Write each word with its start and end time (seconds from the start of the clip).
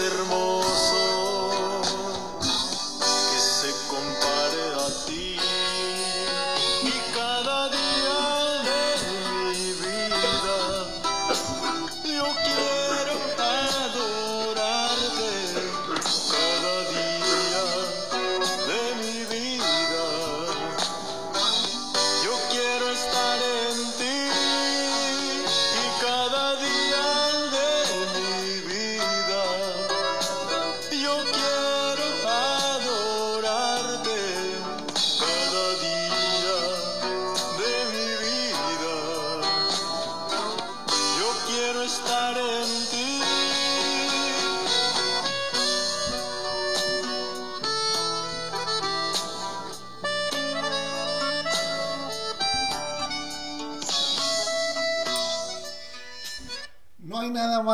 nada 0.00 0.61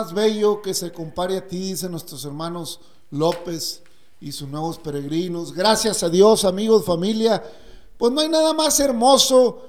más 0.08 0.14
bello 0.14 0.62
que 0.62 0.72
se 0.72 0.90
compare 0.90 1.36
a 1.36 1.46
ti, 1.46 1.58
dicen 1.58 1.90
nuestros 1.90 2.24
hermanos 2.24 2.80
López 3.10 3.82
y 4.20 4.32
sus 4.32 4.48
nuevos 4.48 4.78
peregrinos. 4.78 5.52
Gracias 5.52 6.02
a 6.02 6.08
Dios, 6.08 6.44
amigos, 6.44 6.84
familia. 6.84 7.42
Pues 7.98 8.12
no 8.12 8.20
hay 8.20 8.28
nada 8.28 8.54
más 8.54 8.80
hermoso 8.80 9.62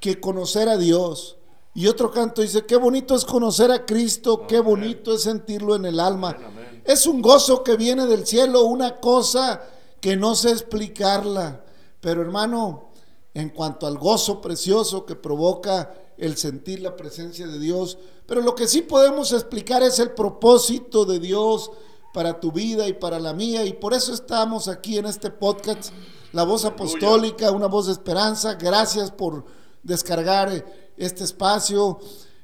que 0.00 0.20
conocer 0.20 0.68
a 0.68 0.76
Dios. 0.76 1.36
Y 1.74 1.86
otro 1.86 2.10
canto 2.10 2.42
dice, 2.42 2.66
qué 2.66 2.76
bonito 2.76 3.14
es 3.14 3.24
conocer 3.24 3.70
a 3.70 3.86
Cristo, 3.86 4.46
qué 4.46 4.60
bonito 4.60 5.14
es 5.14 5.22
sentirlo 5.22 5.76
en 5.76 5.86
el 5.86 5.98
alma. 5.98 6.36
Es 6.84 7.06
un 7.06 7.22
gozo 7.22 7.62
que 7.62 7.76
viene 7.76 8.06
del 8.06 8.26
cielo, 8.26 8.64
una 8.64 9.00
cosa 9.00 9.62
que 10.00 10.16
no 10.16 10.34
sé 10.34 10.50
explicarla. 10.50 11.64
Pero 12.00 12.20
hermano, 12.20 12.90
en 13.32 13.48
cuanto 13.50 13.86
al 13.86 13.96
gozo 13.98 14.40
precioso 14.42 15.06
que 15.06 15.14
provoca 15.14 15.94
el 16.18 16.36
sentir 16.36 16.80
la 16.80 16.96
presencia 16.96 17.46
de 17.46 17.58
Dios, 17.58 17.98
pero 18.26 18.40
lo 18.40 18.54
que 18.54 18.66
sí 18.66 18.82
podemos 18.82 19.32
explicar 19.32 19.82
es 19.82 19.98
el 19.98 20.12
propósito 20.12 21.04
de 21.04 21.18
Dios 21.18 21.70
para 22.12 22.40
tu 22.40 22.52
vida 22.52 22.88
y 22.88 22.94
para 22.94 23.18
la 23.20 23.34
mía, 23.34 23.64
y 23.64 23.74
por 23.74 23.92
eso 23.92 24.14
estamos 24.14 24.68
aquí 24.68 24.96
en 24.98 25.06
este 25.06 25.30
podcast, 25.30 25.92
La 26.32 26.44
Voz 26.44 26.64
Apostólica, 26.64 27.50
una 27.50 27.66
voz 27.66 27.86
de 27.86 27.92
esperanza. 27.92 28.54
Gracias 28.54 29.10
por 29.10 29.44
descargar 29.82 30.52
eh, 30.52 30.64
este 30.96 31.24
espacio. 31.24 31.98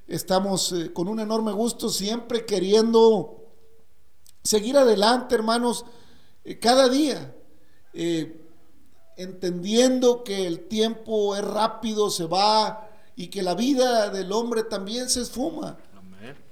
Estamos 0.06 0.72
eh, 0.72 0.92
con 0.92 1.08
un 1.08 1.20
enorme 1.20 1.52
gusto, 1.52 1.88
siempre 1.88 2.44
queriendo 2.44 3.42
seguir 4.44 4.76
adelante, 4.76 5.34
hermanos, 5.34 5.84
eh, 6.44 6.58
cada 6.58 6.88
día. 6.88 7.34
Eh, 7.94 8.38
entendiendo 9.16 10.24
que 10.24 10.46
el 10.46 10.66
tiempo 10.68 11.36
es 11.36 11.44
rápido, 11.44 12.10
se 12.10 12.24
va 12.24 12.88
y 13.22 13.28
que 13.28 13.40
la 13.40 13.54
vida 13.54 14.10
del 14.10 14.32
hombre 14.32 14.64
también 14.64 15.08
se 15.08 15.22
esfuma. 15.22 15.78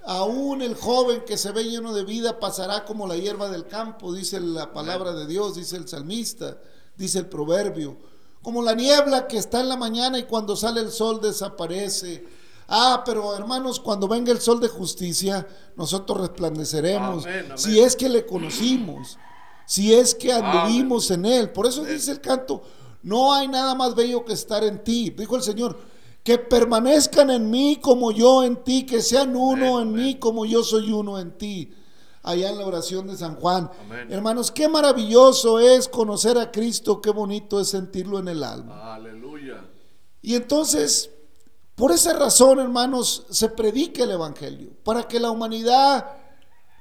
Aún 0.05 0.63
el 0.63 0.77
joven 0.77 1.25
que 1.27 1.37
se 1.37 1.51
ve 1.51 1.65
lleno 1.65 1.93
de 1.93 2.05
vida 2.05 2.39
pasará 2.39 2.85
como 2.85 3.09
la 3.09 3.17
hierba 3.17 3.49
del 3.49 3.67
campo, 3.67 4.15
dice 4.15 4.39
la 4.39 4.73
palabra 4.73 5.13
de 5.13 5.27
Dios, 5.27 5.57
dice 5.57 5.77
el 5.77 5.89
salmista, 5.89 6.59
dice 6.97 7.19
el 7.19 7.27
proverbio. 7.27 7.97
Como 8.41 8.63
la 8.63 8.77
niebla 8.77 9.27
que 9.27 9.37
está 9.37 9.59
en 9.59 9.69
la 9.69 9.77
mañana 9.77 10.17
y 10.21 10.27
cuando 10.27 10.55
sale 10.55 10.81
el 10.81 10.93
sol 10.93 11.21
desaparece. 11.21 12.25
Ah, 12.69 13.03
pero 13.05 13.35
hermanos, 13.37 13.81
cuando 13.81 14.07
venga 14.07 14.31
el 14.31 14.41
sol 14.41 14.61
de 14.61 14.69
justicia, 14.69 15.45
nosotros 15.75 16.21
resplandeceremos. 16.21 17.27
Amén. 17.27 17.47
Si 17.57 17.81
es 17.81 17.97
que 17.97 18.09
le 18.09 18.25
conocimos, 18.25 19.19
si 19.67 19.93
es 19.93 20.15
que 20.15 20.33
anduvimos 20.33 21.11
en 21.11 21.25
él. 21.25 21.51
Por 21.51 21.67
eso 21.67 21.85
dice 21.85 22.13
el 22.13 22.21
canto, 22.21 22.63
no 23.03 23.35
hay 23.35 23.49
nada 23.49 23.75
más 23.75 23.97
bello 23.97 24.25
que 24.25 24.35
estar 24.35 24.63
en 24.63 24.85
ti. 24.85 25.11
Dijo 25.11 25.35
el 25.35 25.43
Señor, 25.43 25.90
que 26.31 26.39
permanezcan 26.39 27.29
en 27.29 27.51
mí 27.51 27.81
como 27.83 28.13
yo 28.13 28.45
en 28.45 28.63
ti, 28.63 28.87
que 28.87 29.03
sean 29.03 29.35
uno 29.35 29.79
Amén, 29.79 29.89
en 29.89 29.95
mí 29.95 30.15
como 30.21 30.47
yo 30.47 30.63
soy 30.63 30.93
uno 30.93 31.19
en 31.19 31.37
ti. 31.37 31.75
Allá 32.23 32.51
en 32.51 32.59
la 32.59 32.67
oración 32.67 33.09
de 33.09 33.17
San 33.17 33.35
Juan. 33.35 33.69
Amén. 33.81 34.07
Hermanos, 34.13 34.53
qué 34.53 34.69
maravilloso 34.69 35.59
es 35.59 35.89
conocer 35.89 36.39
a 36.39 36.53
Cristo, 36.53 37.01
qué 37.01 37.11
bonito 37.11 37.59
es 37.59 37.71
sentirlo 37.71 38.21
en 38.21 38.29
el 38.29 38.45
alma. 38.45 38.95
Aleluya. 38.95 39.65
Y 40.23 40.37
entonces, 40.37 41.11
por 41.75 41.91
esa 41.91 42.13
razón, 42.13 42.61
hermanos, 42.61 43.27
se 43.29 43.49
predica 43.49 44.05
el 44.05 44.13
Evangelio, 44.13 44.71
para 44.85 45.09
que 45.09 45.19
la 45.19 45.33
humanidad 45.33 46.13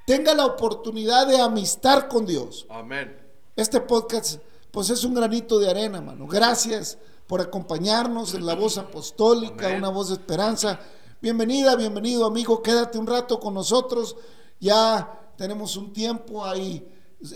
tenga 0.06 0.32
la 0.32 0.46
oportunidad 0.46 1.26
de 1.26 1.40
amistar 1.40 2.06
con 2.06 2.24
Dios. 2.24 2.68
Amén. 2.70 3.20
Este 3.56 3.80
podcast, 3.80 4.40
pues 4.70 4.90
es 4.90 5.02
un 5.02 5.14
granito 5.14 5.58
de 5.58 5.68
arena, 5.68 5.98
hermano. 5.98 6.28
Gracias 6.28 6.98
por 7.30 7.40
acompañarnos 7.40 8.34
en 8.34 8.44
la 8.44 8.56
voz 8.56 8.76
apostólica, 8.76 9.66
Amén. 9.66 9.78
una 9.78 9.88
voz 9.88 10.08
de 10.08 10.14
esperanza. 10.14 10.80
Bienvenida, 11.22 11.76
bienvenido, 11.76 12.26
amigo. 12.26 12.60
Quédate 12.60 12.98
un 12.98 13.06
rato 13.06 13.38
con 13.38 13.54
nosotros. 13.54 14.16
Ya 14.58 15.30
tenemos 15.36 15.76
un 15.76 15.92
tiempo, 15.92 16.44
hay 16.44 16.84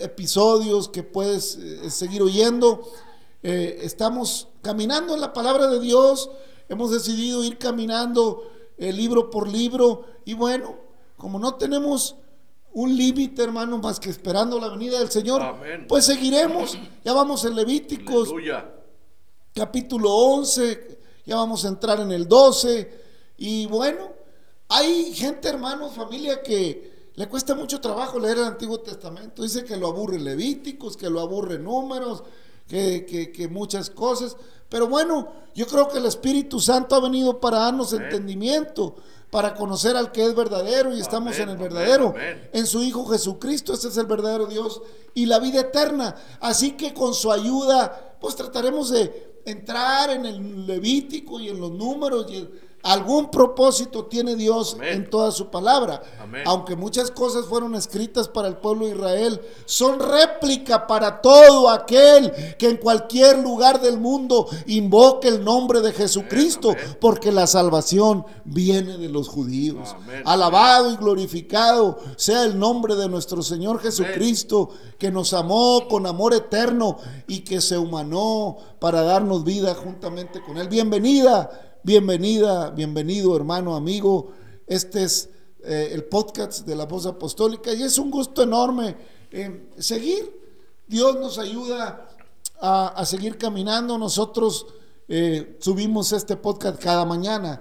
episodios 0.01 0.89
que 0.89 1.05
puedes 1.05 1.55
eh, 1.55 1.91
seguir 1.91 2.23
oyendo. 2.23 2.83
Eh, 3.45 3.83
estamos 3.83 4.49
caminando 4.63 5.15
en 5.15 5.21
la 5.21 5.33
palabra 5.33 5.69
de 5.69 5.79
Dios. 5.79 6.29
Hemos 6.69 6.91
decidido 6.91 7.45
ir 7.45 7.57
caminando 7.57 8.43
eh, 8.77 8.93
libro 8.93 9.31
por 9.31 9.47
libro. 9.49 10.07
Y 10.25 10.35
bueno, 10.35 10.75
como 11.17 11.39
no 11.39 11.55
tenemos 11.55 12.17
un 12.73 12.97
límite, 12.97 13.45
hermano, 13.45 13.79
más 13.79 14.01
que 14.01 14.11
esperando 14.11 14.59
la 14.59 14.71
venida 14.71 14.99
del 14.99 15.13
Señor, 15.13 15.41
Amén. 15.41 15.87
pues 15.89 16.05
seguiremos. 16.05 16.77
Ya 17.05 17.13
vamos 17.13 17.45
en 17.45 17.55
Levíticos, 17.55 18.31
Aleluya. 18.31 18.75
Capítulo 19.55 20.11
11, 20.15 20.99
ya 21.27 21.37
vamos 21.37 21.65
a 21.65 21.69
entrar 21.69 22.01
en 22.01 22.11
el 22.13 22.27
12. 22.29 23.03
Y 23.39 23.67
bueno, 23.67 24.13
hay 24.69 25.15
gente, 25.15 25.49
hermano, 25.49 25.89
familia, 25.91 26.43
que 26.43 27.11
le 27.15 27.29
cuesta 27.29 27.55
mucho 27.55 27.81
trabajo 27.81 28.19
leer 28.19 28.39
el 28.39 28.45
Antiguo 28.45 28.81
Testamento. 28.81 29.43
Dice 29.43 29.65
que 29.65 29.77
lo 29.77 29.89
aburre 29.89 30.19
Levíticos, 30.19 30.97
que 30.97 31.09
lo 31.09 31.21
aburre 31.21 31.59
Números, 31.59 32.25
que, 32.69 33.07
que- 33.07 33.31
que 33.31 33.49
muchas 33.49 33.91
cosas. 33.91 34.37
Pero 34.69 34.89
bueno, 34.89 35.29
yo 35.55 35.67
creo 35.67 35.89
que 35.89 35.99
el 35.99 36.07
Espíritu 36.07 36.59
Santo 36.59 36.97
ha 36.97 37.01
venido 37.01 37.39
para 37.41 37.59
darnos 37.61 37.93
Amén. 37.93 38.07
entendimiento, 38.07 38.97
para 39.31 39.55
conocer 39.55 39.97
al 39.97 40.11
que 40.11 40.25
es 40.25 40.35
verdadero 40.35 40.95
y 40.95 41.01
estamos 41.01 41.35
Amén, 41.37 41.43
en 41.43 41.49
el 41.51 41.57
verdadero 41.59 42.09
amén. 42.11 42.49
en 42.53 42.67
su 42.67 42.83
Hijo 42.83 43.05
Jesucristo. 43.07 43.73
Ese 43.75 43.89
es 43.89 43.97
el 43.99 44.07
verdadero 44.07 44.47
Dios 44.47 44.81
y 45.15 45.27
la 45.27 45.39
vida 45.39 45.61
eterna. 45.61 46.17
Así 46.41 46.73
que 46.73 46.93
con 46.95 47.15
su 47.15 47.31
ayuda, 47.31 48.17
pues 48.21 48.35
trataremos 48.35 48.91
de 48.91 49.34
entrar 49.45 50.11
en 50.11 50.27
el 50.27 50.67
Levítico 50.67 51.41
y 51.41 51.49
en 51.49 51.61
los 51.61 51.73
números. 51.73 52.27
Y 52.31 52.49
algún 52.85 53.31
propósito 53.31 54.05
tiene 54.05 54.37
Dios 54.37 54.75
Amén. 54.75 54.89
en 54.93 55.11
toda 55.11 55.33
su 55.33 55.51
palabra. 55.51 56.03
Amén. 56.21 56.43
Aunque 56.47 56.77
muchas 56.77 57.11
cosas 57.11 57.47
fueron 57.47 57.75
escritas 57.75 58.29
para 58.29 58.47
el 58.47 58.59
pueblo 58.59 58.87
de 58.87 58.93
Israel, 58.93 59.41
son 59.65 59.99
réplica 59.99 60.87
para 60.87 61.21
todo 61.21 61.69
aquel 61.71 62.31
que 62.59 62.69
en 62.69 62.77
cualquier 62.77 63.39
lugar 63.39 63.81
del 63.81 63.99
mundo 63.99 64.47
invoque 64.67 65.29
el 65.29 65.43
nombre 65.43 65.81
de 65.81 65.93
Jesucristo, 65.93 66.71
amén. 66.71 66.99
porque 67.01 67.33
la 67.33 67.47
salvación 67.47 68.27
viene 68.45 68.99
de 68.99 69.09
los 69.09 69.29
judíos. 69.29 69.97
Alabado 70.25 70.93
y 70.93 70.97
glorificado 70.97 71.99
sea 72.17 72.45
el 72.45 72.59
nombre 72.59 72.95
de 72.95 73.09
nuestro 73.09 73.43
Señor 73.43 73.81
Jesucristo, 73.81 74.69
que 74.99 75.11
nos 75.11 75.33
amó 75.33 75.89
con 75.89 76.07
amor 76.07 76.35
eterno 76.35 76.99
y 77.27 77.41
que 77.41 77.61
se 77.61 77.79
humanó 77.79 78.57
para 78.79 79.03
darnos 79.03 79.45
vida 79.45 79.75
juntamente 79.75 80.43
con 80.43 80.59
Él. 80.59 80.69
Bienvenida, 80.69 81.74
bienvenida, 81.85 82.71
bienvenido 82.71 83.37
hermano, 83.37 83.77
amigo. 83.77 84.33
Este 84.67 85.05
es 85.05 85.29
eh, 85.63 85.91
el 85.93 86.05
podcast 86.05 86.67
de 86.67 86.75
la 86.75 86.87
voz 86.87 87.05
apostólica 87.07 87.73
y 87.73 87.83
es 87.83 87.99
un 87.99 88.11
gusto 88.11 88.43
enorme 88.43 88.97
eh, 89.31 89.69
seguir. 89.79 90.41
Dios 90.87 91.17
nos 91.17 91.39
ayuda 91.39 92.09
a, 92.61 92.89
a 92.89 93.07
seguir 93.07 93.37
caminando. 93.39 93.99
Nosotros 93.99 94.67
eh, 95.09 95.59
subimos 95.61 96.13
este 96.13 96.37
podcast 96.37 96.83
cada 96.83 97.05
mañana. 97.05 97.61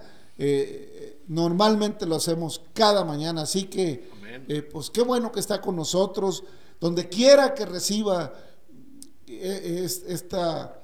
Normalmente 1.28 2.06
lo 2.06 2.16
hacemos 2.16 2.62
cada 2.74 3.04
mañana. 3.06 3.42
Así 3.44 3.66
que, 3.66 4.10
pues 4.72 4.90
qué 4.90 5.02
bueno 5.02 5.32
que 5.32 5.40
está 5.40 5.62
con 5.62 5.76
nosotros. 5.76 6.44
Donde 6.80 7.08
quiera 7.08 7.54
que 7.54 7.66
reciba 7.66 8.34
es- 9.26 10.04
esta, 10.08 10.82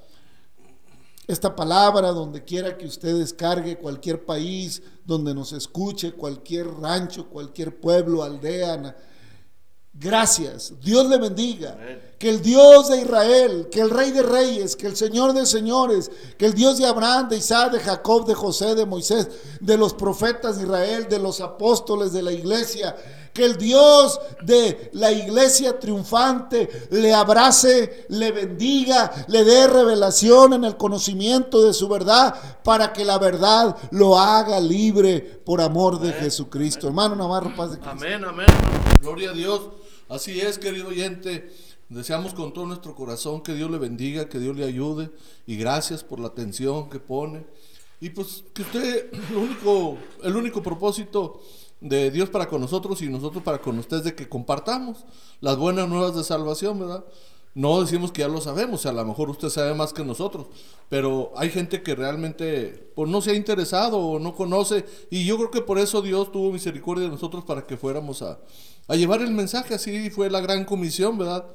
esta 1.30 1.56
palabra, 1.56 2.12
donde 2.12 2.44
quiera 2.44 2.76
que 2.76 2.88
usted 2.88 3.20
descargue 3.20 3.78
cualquier 3.78 4.26
país, 4.26 4.82
donde 5.06 5.36
nos 5.36 5.54
escuche, 5.54 6.14
cualquier 6.14 6.66
rancho, 6.66 7.30
cualquier 7.30 7.80
pueblo, 7.80 8.24
aldea. 8.24 8.96
Gracias, 9.94 10.74
Dios 10.82 11.08
le 11.08 11.20
bendiga. 11.20 11.74
Amén. 11.74 12.02
Que 12.18 12.30
el 12.30 12.42
Dios 12.42 12.90
de 12.90 13.02
Israel, 13.02 13.68
que 13.72 13.80
el 13.80 13.92
Rey 13.92 14.10
de 14.10 14.24
Reyes, 14.24 14.76
que 14.76 14.88
el 14.88 14.96
Señor 14.96 15.34
de 15.34 15.46
Señores, 15.46 16.10
que 16.36 16.48
el 16.48 16.56
Dios 16.56 16.80
de 16.80 16.88
Abraham, 16.88 17.30
de 17.30 17.38
Isaac, 17.38 17.74
de 17.74 17.80
Jacob, 17.80 18.26
de 18.26 18.34
José, 18.34 18.74
de 18.74 18.88
Moisés, 18.88 19.30
de 19.62 19.78
los 19.78 19.94
profetas 19.94 20.58
de 20.58 20.64
Israel, 20.64 21.08
de 21.08 21.20
los 21.20 21.42
apóstoles 21.42 22.12
de 22.12 22.24
la 22.24 22.32
iglesia, 22.32 22.96
que 23.34 23.46
el 23.46 23.58
Dios 23.58 24.20
de 24.44 24.90
la 24.94 25.12
iglesia 25.12 25.80
triunfante 25.80 26.88
le 26.92 27.14
abrace, 27.14 28.06
le 28.10 28.32
bendiga, 28.32 29.26
le 29.28 29.44
dé 29.44 29.68
revelación 29.68 30.54
en 30.54 30.64
el 30.64 30.78
conocimiento 30.78 31.64
de 31.64 31.74
su 31.74 31.88
verdad, 31.88 32.36
para 32.64 32.94
que 32.94 33.06
la 33.06 33.18
verdad 33.18 33.76
lo 33.92 34.18
haga 34.18 34.60
libre 34.60 35.20
por 35.22 35.62
amor 35.62 36.00
de 36.00 36.14
Jesucristo. 36.14 36.88
Hermano 36.88 37.16
Navarro, 37.16 37.56
paz 37.56 37.72
de 37.72 37.78
Cristo. 37.78 37.92
Amén, 37.92 38.24
amén. 38.26 38.48
Gloria 39.02 39.32
a 39.32 39.34
Dios. 39.34 39.62
Así 40.10 40.40
es, 40.42 40.58
querido 40.58 40.88
oyente. 40.90 41.52
Deseamos 41.90 42.34
con 42.34 42.54
todo 42.54 42.66
nuestro 42.66 42.94
corazón 42.94 43.42
que 43.42 43.54
Dios 43.54 43.72
le 43.72 43.78
bendiga, 43.78 44.30
que 44.30 44.40
Dios 44.40 44.56
le 44.56 44.66
ayude. 44.66 45.12
Y 45.48 45.56
gracias 45.58 46.04
por 46.04 46.20
la 46.20 46.28
atención 46.28 46.90
que 46.90 47.00
pone. 47.00 47.46
Y 48.02 48.12
pues 48.12 48.44
que 48.54 48.62
usted, 48.62 49.12
lo 49.32 49.42
único, 49.42 49.98
el 50.24 50.36
único 50.36 50.62
propósito 50.62 51.42
de 51.82 52.12
Dios 52.12 52.30
para 52.30 52.48
con 52.48 52.62
nosotros 52.62 53.02
y 53.02 53.10
nosotros 53.10 53.44
para 53.44 53.60
con 53.60 53.80
ustedes 53.80 54.04
de 54.04 54.16
que 54.16 54.28
compartamos 54.28 55.06
las 55.42 55.58
buenas 55.58 55.88
nuevas 55.88 56.16
de 56.16 56.24
salvación, 56.24 56.80
¿verdad? 56.80 57.06
No 57.56 57.82
decimos 57.82 58.12
que 58.12 58.22
ya 58.22 58.28
lo 58.28 58.42
sabemos, 58.42 58.86
a 58.86 58.94
lo 58.94 59.04
mejor 59.06 59.30
usted 59.30 59.50
sabe 59.50 59.74
más 59.74 59.92
que 59.92 60.06
nosotros, 60.06 60.48
pero 60.88 61.32
hay 61.36 61.50
gente 61.50 61.82
que 61.82 61.96
realmente 61.96 62.92
pues, 62.96 63.10
no 63.10 63.22
se 63.22 63.32
ha 63.32 63.34
interesado 63.34 63.98
o 63.98 64.20
no 64.20 64.36
conoce 64.36 64.86
y 65.10 65.26
yo 65.26 65.38
creo 65.38 65.52
que 65.52 65.62
por 65.62 65.80
eso 65.80 66.02
Dios 66.02 66.32
tuvo 66.32 66.52
misericordia 66.52 67.06
de 67.06 67.12
nosotros 67.12 67.44
para 67.44 67.66
que 67.66 67.76
fuéramos 67.76 68.22
a, 68.22 68.40
a 68.88 68.96
llevar 68.96 69.22
el 69.22 69.32
mensaje, 69.32 69.74
así 69.74 70.10
fue 70.10 70.30
la 70.30 70.42
gran 70.42 70.64
comisión, 70.64 71.18
¿verdad? 71.18 71.46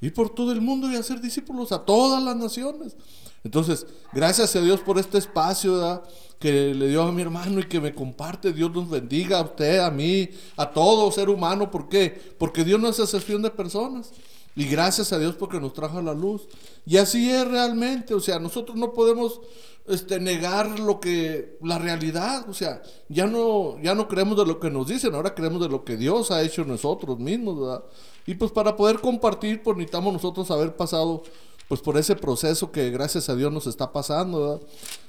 Ir 0.00 0.14
por 0.14 0.30
todo 0.30 0.50
el 0.52 0.60
mundo 0.60 0.90
y 0.90 0.96
hacer 0.96 1.20
discípulos 1.20 1.72
a 1.72 1.84
todas 1.84 2.22
las 2.22 2.36
naciones. 2.36 2.96
Entonces, 3.44 3.86
gracias 4.12 4.56
a 4.56 4.60
Dios 4.60 4.80
por 4.80 4.98
este 4.98 5.18
espacio, 5.18 5.74
¿verdad? 5.74 6.02
Que 6.44 6.74
le 6.74 6.88
dio 6.88 7.00
a 7.04 7.10
mi 7.10 7.22
hermano 7.22 7.58
y 7.58 7.64
que 7.64 7.80
me 7.80 7.94
comparte. 7.94 8.52
Dios 8.52 8.70
nos 8.70 8.90
bendiga 8.90 9.38
a 9.38 9.44
usted, 9.44 9.78
a 9.78 9.90
mí, 9.90 10.28
a 10.58 10.70
todo 10.70 11.10
ser 11.10 11.30
humano. 11.30 11.70
¿Por 11.70 11.88
qué? 11.88 12.10
Porque 12.36 12.64
Dios 12.64 12.78
no 12.78 12.90
es 12.90 12.98
excepción 12.98 13.40
de 13.40 13.50
personas. 13.50 14.12
Y 14.54 14.66
gracias 14.66 15.10
a 15.14 15.18
Dios 15.18 15.36
porque 15.36 15.58
nos 15.58 15.72
trajo 15.72 15.96
a 15.96 16.02
la 16.02 16.12
luz. 16.12 16.46
Y 16.84 16.98
así 16.98 17.30
es 17.30 17.48
realmente. 17.48 18.12
O 18.12 18.20
sea, 18.20 18.38
nosotros 18.38 18.76
no 18.76 18.92
podemos 18.92 19.40
este, 19.86 20.20
negar 20.20 20.78
lo 20.80 21.00
que, 21.00 21.56
la 21.62 21.78
realidad. 21.78 22.46
O 22.50 22.52
sea, 22.52 22.82
ya 23.08 23.26
no, 23.26 23.80
ya 23.82 23.94
no 23.94 24.06
creemos 24.06 24.36
de 24.36 24.44
lo 24.44 24.60
que 24.60 24.68
nos 24.68 24.86
dicen, 24.86 25.14
ahora 25.14 25.34
creemos 25.34 25.62
de 25.62 25.70
lo 25.70 25.82
que 25.82 25.96
Dios 25.96 26.30
ha 26.30 26.42
hecho 26.42 26.66
nosotros 26.66 27.18
mismos, 27.18 27.58
¿verdad? 27.58 27.84
Y 28.26 28.34
pues 28.34 28.52
para 28.52 28.76
poder 28.76 29.00
compartir, 29.00 29.62
pues 29.62 29.78
necesitamos 29.78 30.12
nosotros 30.12 30.50
haber 30.50 30.76
pasado 30.76 31.22
pues 31.68 31.80
por 31.80 31.96
ese 31.96 32.16
proceso 32.16 32.70
que 32.70 32.90
gracias 32.90 33.28
a 33.28 33.36
Dios 33.36 33.52
nos 33.52 33.66
está 33.66 33.92
pasando, 33.92 34.40
¿verdad? 34.40 34.66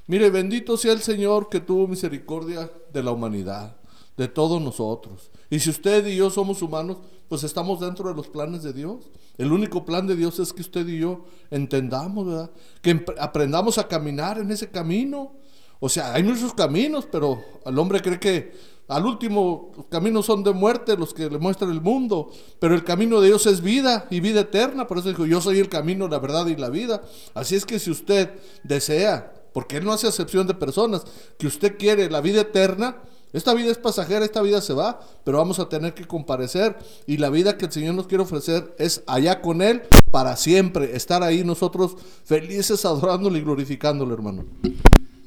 Mire, 0.08 0.30
bendito 0.30 0.78
sea 0.78 0.94
el 0.94 1.02
Señor 1.02 1.50
que 1.50 1.60
tuvo 1.60 1.88
misericordia 1.88 2.72
de 2.94 3.04
la 3.04 3.12
humanidad, 3.12 3.76
de 4.18 4.28
todos 4.28 4.62
nosotros. 4.62 5.32
Y 5.50 5.60
si 5.60 5.70
usted 5.70 6.06
y 6.08 6.16
yo 6.16 6.30
somos 6.30 6.62
humanos, 6.62 6.98
pues 7.28 7.44
estamos 7.44 7.80
dentro 7.80 8.10
de 8.10 8.16
los 8.16 8.28
planes 8.28 8.64
de 8.64 8.74
Dios. 8.74 9.10
El 9.38 9.52
único 9.52 9.84
plan 9.84 10.08
de 10.08 10.16
Dios 10.16 10.40
es 10.40 10.54
que 10.54 10.62
usted 10.62 10.88
y 10.88 11.00
yo 11.00 11.26
entendamos, 11.52 12.26
¿verdad? 12.26 12.52
Que 12.82 13.04
aprendamos 13.20 13.78
a 13.78 13.88
caminar 13.88 14.38
en 14.38 14.52
ese 14.52 14.70
camino. 14.70 15.34
O 15.80 15.90
sea, 15.90 16.14
hay 16.14 16.24
muchos 16.24 16.54
caminos, 16.54 17.08
pero 17.12 17.44
el 17.66 17.78
hombre 17.78 18.02
cree 18.02 18.20
que 18.20 18.54
al 18.88 19.06
último 19.06 19.72
los 19.76 19.88
caminos 19.88 20.26
son 20.28 20.44
de 20.44 20.52
muerte, 20.52 20.96
los 20.96 21.14
que 21.14 21.30
le 21.30 21.40
muestran 21.40 21.72
el 21.72 21.82
mundo, 21.82 22.32
pero 22.60 22.76
el 22.76 22.84
camino 22.84 23.20
de 23.20 23.28
Dios 23.28 23.46
es 23.48 23.62
vida 23.62 24.08
y 24.12 24.20
vida 24.20 24.42
eterna. 24.42 24.88
Por 24.88 25.00
eso 25.00 25.10
dijo, 25.10 25.26
yo 25.26 25.42
soy 25.42 25.60
el 25.60 25.70
camino, 25.70 26.08
la 26.08 26.20
verdad 26.20 26.46
y 26.48 26.56
la 26.56 26.70
vida. 26.70 27.02
Así 27.34 27.56
es 27.56 27.66
que 27.66 27.80
si 27.80 27.90
usted 27.90 28.32
desea, 28.64 29.34
porque 29.54 29.78
Él 29.78 29.86
no 29.86 29.94
hace 29.94 30.08
excepción 30.08 30.46
de 30.46 30.54
personas, 30.54 31.04
que 31.40 31.48
usted 31.48 31.78
quiere 31.78 32.10
la 32.12 32.22
vida 32.22 32.42
eterna, 32.42 32.98
esta 33.34 33.54
vida 33.54 33.72
es 33.72 33.78
pasajera, 33.78 34.24
esta 34.24 34.42
vida 34.42 34.62
se 34.62 34.74
va, 34.74 35.02
pero 35.24 35.40
vamos 35.40 35.60
a 35.60 35.68
tener 35.68 35.94
que 35.94 36.06
comparecer 36.06 36.78
y 37.06 37.18
la 37.18 37.30
vida 37.30 37.58
que 37.58 37.66
el 37.66 37.72
Señor 37.72 37.96
nos 37.96 38.08
quiere 38.08 38.24
ofrecer 38.24 38.74
es 38.78 39.04
allá 39.08 39.42
con 39.42 39.62
Él 39.62 39.82
para 40.12 40.38
siempre, 40.38 40.96
estar 40.96 41.22
ahí 41.22 41.44
nosotros 41.44 41.98
felices 42.24 42.86
adorándole 42.86 43.40
y 43.40 43.42
glorificándole, 43.42 44.14
hermano. 44.14 44.46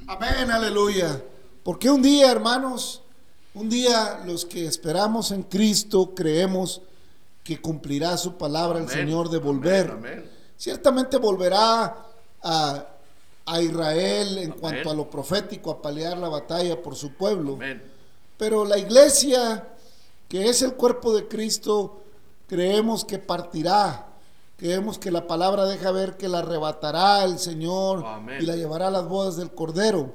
Amén, 0.07 0.49
aleluya. 0.49 1.21
Porque 1.61 1.91
un 1.91 2.01
día, 2.01 2.31
hermanos, 2.31 3.03
un 3.59 3.69
día 3.69 4.21
los 4.25 4.45
que 4.45 4.65
esperamos 4.65 5.31
en 5.31 5.43
Cristo 5.43 6.13
creemos 6.15 6.81
que 7.43 7.59
cumplirá 7.59 8.15
su 8.15 8.37
palabra 8.37 8.79
el 8.79 8.87
Señor 8.87 9.29
de 9.29 9.37
volver. 9.37 9.91
amén, 9.91 10.13
amén. 10.13 10.29
Ciertamente 10.55 11.17
volverá 11.17 12.05
a, 12.41 12.85
a 13.45 13.61
Israel 13.61 14.37
en 14.37 14.51
cuanto 14.51 14.89
a 14.89 14.93
lo 14.93 15.09
profético, 15.09 15.71
a 15.71 15.81
pelear 15.81 16.17
la 16.17 16.29
batalla 16.29 16.81
por 16.81 16.95
su 16.95 17.13
pueblo. 17.13 17.59
Pero 18.37 18.63
la 18.63 18.77
iglesia, 18.77 19.67
que 20.29 20.47
es 20.47 20.61
el 20.61 20.75
cuerpo 20.75 21.13
de 21.13 21.27
Cristo, 21.27 22.01
creemos 22.47 23.03
que 23.03 23.19
partirá. 23.19 24.07
Creemos 24.55 24.97
que 24.97 25.11
la 25.11 25.27
palabra 25.27 25.65
deja 25.65 25.91
ver 25.91 26.15
que 26.15 26.29
la 26.29 26.39
arrebatará 26.39 27.25
el 27.25 27.39
Señor 27.39 28.05
y 28.39 28.45
la 28.45 28.55
llevará 28.55 28.87
a 28.87 28.91
las 28.91 29.07
bodas 29.07 29.35
del 29.35 29.51
Cordero. 29.51 30.13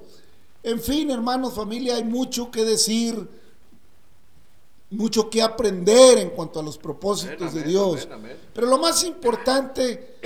En 0.65 0.81
fin, 0.81 1.11
hermanos, 1.11 1.53
familia, 1.53 1.97
hay 1.97 2.05
mucho 2.05 2.51
que 2.51 2.65
decir, 2.65 3.29
mucho 4.91 5.29
que 5.29 5.43
aprender 5.43 6.19
en 6.19 6.31
cuanto 6.31 6.59
a 6.59 6.63
los 6.63 6.79
propósitos 6.79 7.51
Amén, 7.51 7.55
de 7.55 7.63
Dios. 7.71 8.05
amén, 8.07 8.13
amén. 8.13 8.37
Pero 8.55 8.67
lo 8.67 8.79
más 8.79 9.05
importante 9.05 10.17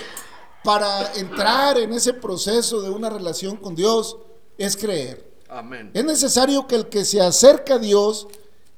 para 0.62 1.12
entrar 1.14 1.78
en 1.78 1.92
ese 1.92 2.14
proceso 2.14 2.80
de 2.80 2.88
una 2.90 3.11
relación 3.11 3.57
con 3.57 3.75
Dios 3.75 4.16
es 4.57 4.76
creer. 4.76 5.28
Amén. 5.49 5.90
Es 5.92 6.04
necesario 6.04 6.66
que 6.66 6.76
el 6.76 6.88
que 6.88 7.04
se 7.04 7.21
acerca 7.21 7.75
a 7.75 7.78
Dios 7.78 8.28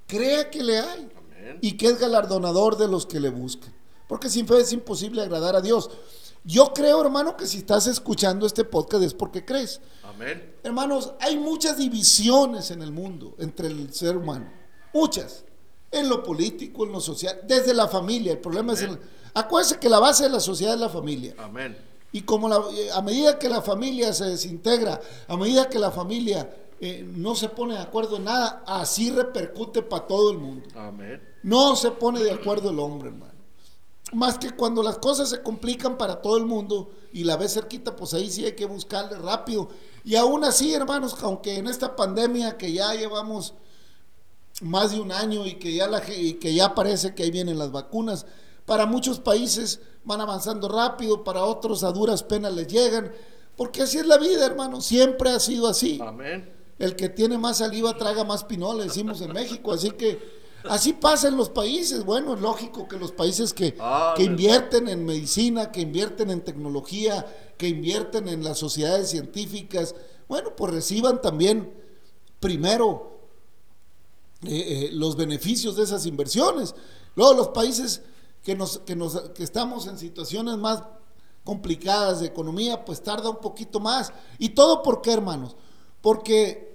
crea 0.07 0.51
que 0.51 0.63
le 0.63 0.79
hay 0.79 1.11
Amén. 1.17 1.59
y 1.61 1.77
que 1.77 1.87
es 1.89 1.99
galardonador 1.99 2.77
de 2.79 2.89
los 2.89 3.05
que 3.07 3.21
le 3.21 3.29
buscan. 3.29 3.75
Porque 4.09 4.29
sin 4.31 4.47
fe 4.47 4.61
es 4.61 4.73
imposible 4.73 5.21
agradar 5.23 5.57
a 5.57 5.61
Dios. 5.61 5.91
Yo 6.45 6.73
creo, 6.73 7.01
hermano, 7.03 7.37
que 7.37 7.47
si 7.47 7.59
estás 7.59 7.87
escuchando 7.87 8.47
este 8.47 8.65
podcast 8.65 9.03
es 9.05 9.15
porque 9.15 9.45
crees. 9.45 9.81
Amén. 10.03 10.55
Hermanos, 10.63 11.13
hay 11.21 11.37
muchas 11.39 11.77
divisiones 11.77 12.71
en 12.71 12.83
el 12.83 12.93
mundo 12.93 13.35
entre 13.39 13.69
el 13.69 13.93
ser 13.93 14.17
humano. 14.17 14.51
Muchas. 14.95 15.45
En 15.91 16.09
lo 16.09 16.23
político, 16.23 16.85
en 16.87 16.93
lo 16.93 17.01
social, 17.01 17.41
desde 17.47 17.75
la 17.75 17.89
familia. 17.89 18.33
El 18.33 18.39
problema 18.39 18.73
es... 18.73 18.83
El, 18.83 18.99
acuérdense 19.35 19.79
que 19.79 19.89
la 19.89 19.99
base 19.99 20.25
de 20.25 20.31
la 20.31 20.41
sociedad 20.41 20.75
es 20.75 20.81
la 20.81 20.89
familia. 20.89 21.35
Amén. 21.39 21.77
Y 22.13 22.23
como 22.23 22.49
la- 22.49 22.63
eh, 22.73 22.91
a 22.93 23.03
medida 23.03 23.39
que 23.39 23.49
la 23.49 23.61
familia 23.63 24.13
se 24.13 24.25
desintegra, 24.25 25.01
a 25.29 25.37
medida 25.37 25.69
que 25.69 25.79
la 25.79 25.91
familia 25.91 26.51
eh, 26.81 27.05
no 27.07 27.35
se 27.35 27.49
pone 27.51 27.75
de 27.75 27.81
acuerdo 27.81 28.17
en 28.17 28.25
nada, 28.25 28.63
así 28.67 29.11
repercute 29.11 29.83
para 29.83 30.07
todo 30.07 30.31
el 30.33 30.39
mundo. 30.39 30.67
Amén. 30.75 31.21
No 31.43 31.77
se 31.77 31.91
pone 31.91 32.21
de 32.23 32.31
acuerdo 32.33 32.71
el 32.71 32.79
hombre, 32.81 33.11
hermano. 33.11 33.40
Más 34.13 34.39
que 34.39 34.51
cuando 34.51 34.83
las 34.83 34.99
cosas 34.99 35.31
se 35.31 35.43
complican 35.43 35.97
para 35.97 36.21
todo 36.21 36.37
el 36.37 36.45
mundo 36.45 36.91
y 37.13 37.25
la 37.25 37.37
ves 37.37 37.55
cerquita, 37.55 37.95
pues 37.95 38.13
ahí 38.15 38.31
sí 38.31 38.45
hay 38.45 38.53
que 38.53 38.67
buscarle 38.67 39.17
rápido. 39.19 39.69
Y 40.05 40.17
aún 40.17 40.45
así, 40.45 40.75
hermanos, 40.75 41.17
aunque 41.23 41.57
en 41.57 41.69
esta 41.69 41.95
pandemia 41.95 42.57
que 42.57 42.73
ya 42.73 42.93
llevamos 42.95 43.55
más 44.63 44.91
de 44.93 45.01
un 45.01 45.13
año 45.13 45.47
y 45.47 45.55
que 45.55 45.73
ya, 45.73 45.87
la, 45.87 46.03
y 46.13 46.35
que 46.35 46.53
ya 46.53 46.75
parece 46.75 47.15
que 47.15 47.23
ahí 47.23 47.31
vienen 47.31 47.59
las 47.59 47.71
vacunas, 47.71 48.27
para 48.67 48.87
muchos 48.87 49.21
países 49.21 49.81
van 50.05 50.21
avanzando 50.21 50.69
rápido, 50.69 51.23
para 51.25 51.45
otros 51.45 51.85
a 51.85 51.93
duras 51.93 52.23
penas 52.23 52.53
les 52.53 52.67
llegan, 52.67 53.13
porque 53.57 53.83
así 53.83 53.99
es 53.99 54.07
la 54.07 54.19
vida, 54.19 54.45
hermano, 54.45 54.81
siempre 54.81 55.31
ha 55.31 55.41
sido 55.41 55.69
así. 55.69 56.01
Amén. 56.03 56.53
El 56.79 56.97
que 56.97 57.11
tiene 57.11 57.37
más 57.37 57.59
saliva 57.59 57.97
traga 57.97 58.25
más 58.25 58.45
pinol, 58.45 58.79
le 58.79 58.85
decimos 58.85 59.21
en 59.21 59.33
México. 59.33 59.73
Así 59.73 59.91
que 59.91 60.40
así 60.69 60.93
pasa 60.93 61.29
en 61.29 61.37
los 61.37 61.49
países. 61.51 62.05
Bueno, 62.05 62.35
es 62.35 62.41
lógico 62.41 62.87
que 62.89 62.99
los 62.99 63.13
países 63.13 63.53
que, 63.53 63.77
Ah, 63.79 64.15
que 64.17 64.25
invierten 64.25 64.89
en 64.89 65.05
medicina, 65.05 65.71
que 65.73 65.81
invierten 65.81 66.31
en 66.31 66.43
tecnología, 66.43 67.27
que 67.57 67.69
invierten 67.69 68.29
en 68.29 68.45
las 68.45 68.59
sociedades 68.59 69.11
científicas, 69.11 69.95
bueno, 70.29 70.55
pues 70.57 70.73
reciban 70.73 71.21
también 71.21 71.73
primero 72.41 73.19
eh, 74.43 74.49
eh, 74.51 74.91
los 74.93 75.17
beneficios 75.17 75.77
de 75.77 75.83
esas 75.85 76.07
inversiones. 76.07 76.75
Luego 77.17 77.35
los 77.35 77.49
países 77.49 78.03
que, 78.43 78.55
nos, 78.55 78.79
que, 78.79 78.97
nos, 78.97 79.19
que 79.31 79.43
estamos 79.43 79.87
en 79.87 79.99
situaciones 79.99 80.57
más 80.57 80.83
complicadas 81.45 82.21
de 82.21 82.27
economía, 82.27 82.85
pues 82.85 83.03
tarda 83.03 83.29
un 83.31 83.41
poquito 83.41 83.81
más. 83.81 84.13
¿Y 84.39 84.51
todo 84.51 84.83
por 84.83 85.03
qué, 85.03 85.13
hermanos? 85.13 85.57
Porque 86.01 86.71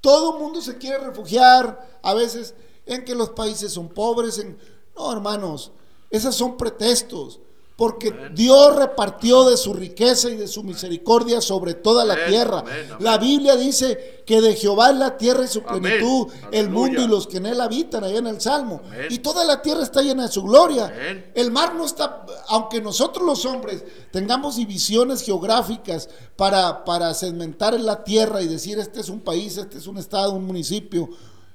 Todo 0.00 0.34
el 0.34 0.42
mundo 0.42 0.60
se 0.60 0.78
quiere 0.78 0.98
refugiar 0.98 1.98
a 2.02 2.14
veces 2.14 2.54
en 2.88 3.04
que 3.04 3.14
los 3.14 3.30
países 3.30 3.72
son 3.72 3.88
pobres. 3.88 4.38
En... 4.38 4.58
No, 4.96 5.12
hermanos, 5.12 5.70
esos 6.10 6.34
son 6.34 6.56
pretextos. 6.56 7.40
Porque 7.78 8.12
Dios 8.34 8.74
repartió 8.74 9.48
de 9.48 9.56
su 9.56 9.72
riqueza 9.72 10.28
y 10.28 10.36
de 10.36 10.48
su 10.48 10.64
misericordia 10.64 11.40
sobre 11.40 11.74
toda 11.74 12.04
la 12.04 12.26
tierra. 12.26 12.64
La 12.98 13.18
Biblia 13.18 13.54
dice 13.54 14.24
que 14.26 14.40
de 14.40 14.56
Jehová 14.56 14.90
es 14.90 14.96
la 14.96 15.16
tierra 15.16 15.44
y 15.44 15.46
su 15.46 15.62
plenitud, 15.62 16.26
el 16.50 16.70
mundo 16.70 17.00
y 17.00 17.06
los 17.06 17.28
que 17.28 17.36
en 17.36 17.46
él 17.46 17.60
habitan, 17.60 18.02
allá 18.02 18.18
en 18.18 18.26
el 18.26 18.40
Salmo. 18.40 18.82
Y 19.10 19.20
toda 19.20 19.44
la 19.44 19.62
tierra 19.62 19.84
está 19.84 20.02
llena 20.02 20.24
de 20.24 20.32
su 20.32 20.42
gloria. 20.42 20.92
El 21.32 21.52
mar 21.52 21.76
no 21.76 21.84
está, 21.84 22.26
aunque 22.48 22.80
nosotros 22.80 23.24
los 23.24 23.44
hombres 23.44 23.84
tengamos 24.10 24.56
divisiones 24.56 25.22
geográficas 25.22 26.08
para, 26.34 26.84
para 26.84 27.14
segmentar 27.14 27.74
en 27.74 27.86
la 27.86 28.02
tierra 28.02 28.42
y 28.42 28.48
decir 28.48 28.80
este 28.80 28.98
es 28.98 29.08
un 29.08 29.20
país, 29.20 29.56
este 29.56 29.78
es 29.78 29.86
un 29.86 29.98
estado, 29.98 30.32
un 30.32 30.44
municipio. 30.44 31.10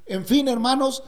En 0.05 0.25
fin, 0.25 0.47
hermanos, 0.47 1.03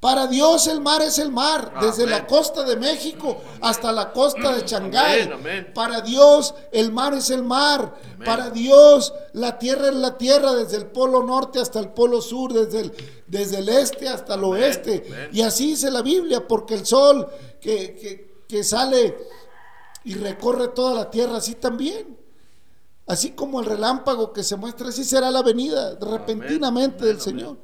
para 0.00 0.28
Dios 0.28 0.68
el 0.68 0.80
mar 0.80 1.02
es 1.02 1.18
el 1.18 1.32
mar, 1.32 1.72
desde 1.80 2.04
Amén. 2.04 2.10
la 2.20 2.26
costa 2.28 2.62
de 2.62 2.76
México 2.76 3.36
hasta 3.60 3.90
la 3.90 4.12
costa 4.12 4.54
de 4.54 4.62
Shanghái. 4.64 5.22
Amén, 5.22 5.32
amén. 5.32 5.72
Para 5.74 6.00
Dios 6.02 6.54
el 6.70 6.92
mar 6.92 7.14
es 7.14 7.30
el 7.30 7.42
mar. 7.42 7.94
Para 8.24 8.50
Dios 8.50 9.12
la 9.32 9.58
tierra 9.58 9.88
es 9.88 9.94
la 9.96 10.16
tierra, 10.16 10.54
desde 10.54 10.76
el 10.76 10.86
polo 10.86 11.24
norte 11.24 11.58
hasta 11.58 11.80
el 11.80 11.88
polo 11.88 12.20
sur, 12.22 12.52
desde 12.52 12.80
el, 12.82 12.92
desde 13.26 13.58
el 13.58 13.68
este 13.68 14.08
hasta 14.08 14.34
el 14.34 14.44
oeste. 14.44 15.04
Y 15.32 15.42
así 15.42 15.68
dice 15.70 15.90
la 15.90 16.02
Biblia, 16.02 16.46
porque 16.46 16.74
el 16.74 16.86
sol 16.86 17.26
que, 17.60 17.94
que- 17.96 18.28
que 18.48 18.64
sale 18.64 19.14
y 20.04 20.14
recorre 20.14 20.68
toda 20.68 20.94
la 20.94 21.10
tierra, 21.10 21.36
así 21.38 21.54
también. 21.56 22.16
Así 23.06 23.30
como 23.32 23.60
el 23.60 23.66
relámpago 23.66 24.32
que 24.32 24.42
se 24.42 24.56
muestra, 24.56 24.88
así 24.88 25.02
será 25.04 25.30
la 25.30 25.42
venida 25.42 25.96
repentinamente 26.00 27.04
del. 27.04 27.20
Señor. 27.20 27.56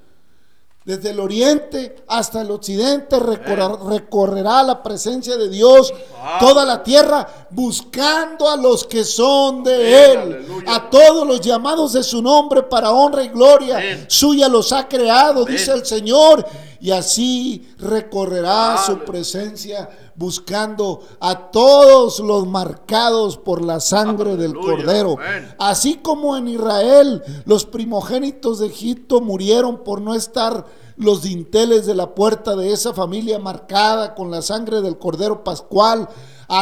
Desde 0.84 1.10
el 1.12 1.20
oriente 1.20 1.96
hasta 2.08 2.42
el 2.42 2.50
occidente 2.50 3.16
recorrer- 3.18 3.78
recorrerá 3.88 4.62
la 4.62 4.82
presencia 4.82 5.36
de 5.38 5.48
Dios 5.48 5.94
toda 6.38 6.66
la 6.66 6.82
tierra, 6.82 7.26
buscando 7.50 8.50
a 8.50 8.56
los 8.58 8.84
que 8.84 9.02
son 9.02 9.64
de 9.64 10.12
Él, 10.12 10.18
aleluya. 10.18 10.74
a 10.74 10.90
todos 10.90 11.26
los 11.26 11.40
llamados 11.40 11.94
de 11.94 12.02
su 12.02 12.20
nombre 12.20 12.62
para 12.64 12.90
honra 12.90 13.24
y 13.24 13.28
gloria. 13.28 13.78
Amén. 13.78 14.04
Suya 14.08 14.46
los 14.48 14.72
ha 14.72 14.86
creado, 14.86 15.44
Amén. 15.44 15.54
dice 15.56 15.72
el 15.72 15.86
Señor, 15.86 16.44
y 16.84 16.90
así 16.90 17.66
recorrerá 17.78 18.76
su 18.76 18.98
presencia 19.06 19.88
buscando 20.16 21.00
a 21.18 21.50
todos 21.50 22.20
los 22.20 22.46
marcados 22.46 23.38
por 23.38 23.64
la 23.64 23.80
sangre 23.80 24.36
del 24.36 24.54
Cordero. 24.54 25.16
amén. 25.18 25.54
Así 25.58 25.94
como 25.94 26.36
en 26.36 26.46
Israel 26.46 27.22
los 27.46 27.64
primogénitos 27.64 28.58
de 28.58 28.66
Egipto 28.66 29.22
murieron 29.22 29.82
por 29.82 30.02
no 30.02 30.14
estar 30.14 30.66
los 30.98 31.22
dinteles 31.22 31.86
de 31.86 31.94
la 31.94 32.14
puerta 32.14 32.54
de 32.54 32.70
esa 32.70 32.92
familia 32.92 33.38
marcada 33.38 34.14
con 34.14 34.30
la 34.30 34.42
sangre 34.42 34.82
del 34.82 34.98
Cordero 34.98 35.42
Pascual. 35.42 36.06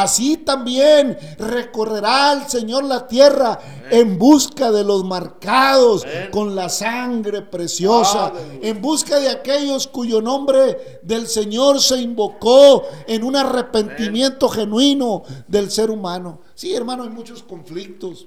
Así 0.01 0.37
también 0.37 1.15
recorrerá 1.37 2.33
el 2.33 2.47
Señor 2.49 2.83
la 2.83 3.07
tierra 3.07 3.59
en 3.91 4.17
busca 4.17 4.71
de 4.71 4.83
los 4.83 5.03
marcados 5.03 6.03
con 6.31 6.55
la 6.55 6.67
sangre 6.69 7.43
preciosa, 7.43 8.33
en 8.59 8.81
busca 8.81 9.19
de 9.19 9.29
aquellos 9.29 9.85
cuyo 9.85 10.19
nombre 10.19 10.99
del 11.03 11.27
Señor 11.27 11.79
se 11.79 12.01
invocó 12.01 12.85
en 13.05 13.23
un 13.23 13.35
arrepentimiento 13.35 14.49
genuino 14.49 15.21
del 15.47 15.69
ser 15.69 15.91
humano. 15.91 16.41
Sí, 16.55 16.73
hermano, 16.73 17.03
hay 17.03 17.09
muchos 17.09 17.43
conflictos. 17.43 18.25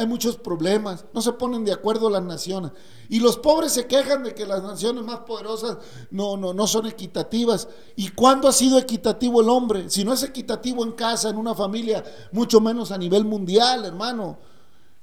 Hay 0.00 0.06
muchos 0.06 0.38
problemas, 0.38 1.04
no 1.12 1.20
se 1.20 1.32
ponen 1.34 1.62
de 1.64 1.72
acuerdo 1.72 2.08
las 2.08 2.22
naciones. 2.22 2.72
Y 3.10 3.20
los 3.20 3.36
pobres 3.36 3.72
se 3.72 3.86
quejan 3.86 4.24
de 4.24 4.34
que 4.34 4.46
las 4.46 4.62
naciones 4.62 5.04
más 5.04 5.20
poderosas 5.20 5.76
no, 6.10 6.38
no, 6.38 6.54
no 6.54 6.66
son 6.66 6.86
equitativas. 6.86 7.68
¿Y 7.96 8.08
cuándo 8.08 8.48
ha 8.48 8.52
sido 8.52 8.78
equitativo 8.78 9.42
el 9.42 9.50
hombre? 9.50 9.90
Si 9.90 10.04
no 10.04 10.14
es 10.14 10.22
equitativo 10.22 10.84
en 10.84 10.92
casa, 10.92 11.28
en 11.28 11.36
una 11.36 11.54
familia, 11.54 12.02
mucho 12.32 12.62
menos 12.62 12.90
a 12.92 12.98
nivel 12.98 13.26
mundial, 13.26 13.84
hermano. 13.84 14.38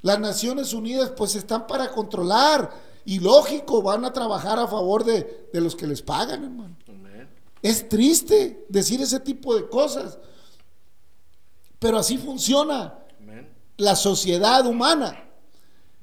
Las 0.02 0.20
Naciones 0.20 0.74
Unidas 0.74 1.12
pues 1.16 1.36
están 1.36 1.68
para 1.68 1.92
controlar 1.92 2.72
y 3.06 3.20
lógico, 3.20 3.84
van 3.84 4.04
a 4.04 4.12
trabajar 4.12 4.58
a 4.58 4.68
favor 4.68 5.04
de, 5.04 5.50
de 5.54 5.62
los 5.62 5.76
que 5.76 5.86
les 5.86 6.02
pagan, 6.02 6.44
hermano. 6.44 6.76
Es 7.62 7.88
triste 7.88 8.66
decir 8.70 9.02
ese 9.02 9.20
tipo 9.20 9.56
de 9.56 9.68
cosas, 9.68 10.18
pero 11.78 12.00
así 12.00 12.18
funciona. 12.18 12.98
La 13.78 13.96
sociedad 13.96 14.66
humana. 14.66 15.24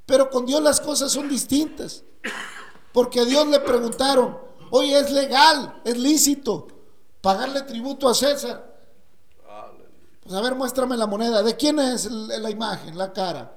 Pero 0.06 0.30
con 0.30 0.46
Dios 0.46 0.62
las 0.62 0.80
cosas 0.80 1.12
son 1.12 1.28
distintas. 1.28 2.04
Porque 2.92 3.20
a 3.20 3.24
Dios 3.24 3.46
le 3.48 3.60
preguntaron, 3.60 4.38
oye, 4.70 4.98
es 4.98 5.10
legal, 5.10 5.80
es 5.84 5.98
lícito 5.98 6.68
pagarle 7.24 7.62
tributo 7.62 8.06
a 8.06 8.14
César. 8.14 8.70
Pues 10.22 10.34
a 10.34 10.40
ver, 10.42 10.54
muéstrame 10.54 10.94
la 10.94 11.06
moneda. 11.06 11.42
¿De 11.42 11.56
quién 11.56 11.78
es 11.78 12.04
la 12.10 12.50
imagen, 12.50 12.98
la 12.98 13.14
cara? 13.14 13.56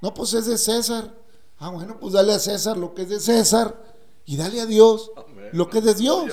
No, 0.00 0.14
pues 0.14 0.32
es 0.32 0.46
de 0.46 0.56
César. 0.56 1.14
Ah, 1.58 1.68
bueno, 1.68 1.98
pues 2.00 2.14
dale 2.14 2.32
a 2.32 2.38
César 2.38 2.78
lo 2.78 2.94
que 2.94 3.02
es 3.02 3.10
de 3.10 3.20
César 3.20 3.76
y 4.24 4.38
dale 4.38 4.62
a 4.62 4.66
Dios 4.66 5.10
Amén. 5.14 5.50
lo 5.52 5.68
que 5.68 5.78
es 5.78 5.84
de 5.84 5.94
Dios. 5.94 6.32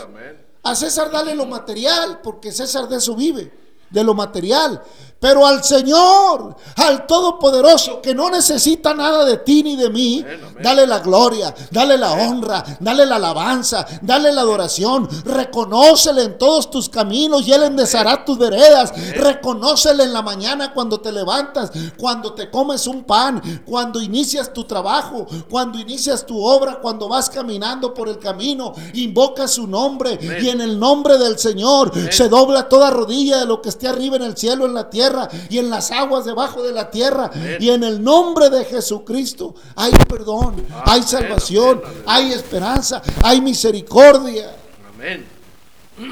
A 0.63 0.75
César 0.75 1.11
dale 1.11 1.35
lo 1.35 1.45
material, 1.45 2.21
porque 2.21 2.53
César 2.53 2.87
de 2.87 2.95
eso 2.95 3.13
vive, 3.13 3.51
de 3.89 4.03
lo 4.05 4.13
material. 4.13 4.81
Pero 5.19 5.47
al 5.47 5.63
Señor, 5.63 6.55
al 6.75 7.07
Todopoderoso, 7.07 8.01
que 8.01 8.13
no 8.13 8.29
necesita 8.29 8.93
nada 8.93 9.25
de 9.25 9.38
ti 9.38 9.63
ni 9.63 9.75
de 9.75 9.89
mí, 9.89 10.19
Amén, 10.21 10.39
amén. 10.43 10.63
dale 10.63 10.86
la 10.86 11.00
gloria, 11.00 11.53
dale 11.71 11.97
la 11.97 12.12
honra, 12.13 12.63
dale 12.79 13.03
la 13.03 13.15
alabanza, 13.15 13.83
dale 14.03 14.31
la 14.31 14.41
adoración. 14.41 15.07
Reconócele 15.25 16.21
en 16.21 16.38
todos 16.38 16.69
tus 16.69 16.88
caminos 16.88 17.47
y 17.47 17.51
Él 17.53 17.63
enderezará 17.63 18.24
tus 18.24 18.38
veredas. 18.38 18.93
Reconócele 19.15 20.03
en 20.03 20.13
la 20.13 20.21
mañana 20.21 20.71
cuando 20.71 21.00
te 21.00 21.12
levantas, 21.12 21.71
cuando 21.97 22.33
te 22.33 22.51
comes 22.51 22.86
un 22.86 23.03
pan, 23.03 23.41
cuando 23.65 24.00
inicias 24.00 24.53
tu 24.53 24.65
trabajo, 24.65 25.25
cuando 25.50 25.79
inicias 25.79 26.25
tu 26.27 26.43
obra, 26.45 26.79
cuando 26.79 27.07
vas 27.09 27.27
caminando 27.29 27.91
por 27.91 28.07
el 28.07 28.19
camino. 28.19 28.74
Invoca 28.93 29.47
su 29.47 29.65
nombre 29.65 30.19
y 30.41 30.50
en 30.50 30.62
el 30.62 30.79
nombre 30.79 31.17
del 31.17 31.39
Señor 31.39 31.91
se 32.12 32.29
dobla 32.29 32.69
toda 32.69 32.91
rodilla 32.91 33.39
de 33.39 33.45
lo 33.47 33.63
que 33.63 33.69
esté 33.69 33.88
arriba 33.88 34.15
en 34.17 34.21
el 34.24 34.38
cielo, 34.38 34.65
en 34.67 34.75
la 34.75 34.88
tierra 34.91 35.06
y 35.49 35.57
en 35.57 35.69
las 35.69 35.91
aguas 35.91 36.25
debajo 36.25 36.63
de 36.63 36.71
la 36.71 36.89
tierra. 36.89 37.31
Y 37.59 37.69
en 37.69 37.83
el 37.83 38.03
nombre 38.03 38.49
de 38.49 38.65
Jesucristo 38.65 39.55
hay 39.75 39.91
perdón, 40.07 40.65
hay 40.85 40.99
Amén, 40.99 41.07
salvación, 41.07 41.81
hay 42.05 42.33
esperanza, 42.33 43.01
hay 43.23 43.41
misericordia. 43.41 44.55
Amén. 44.93 45.37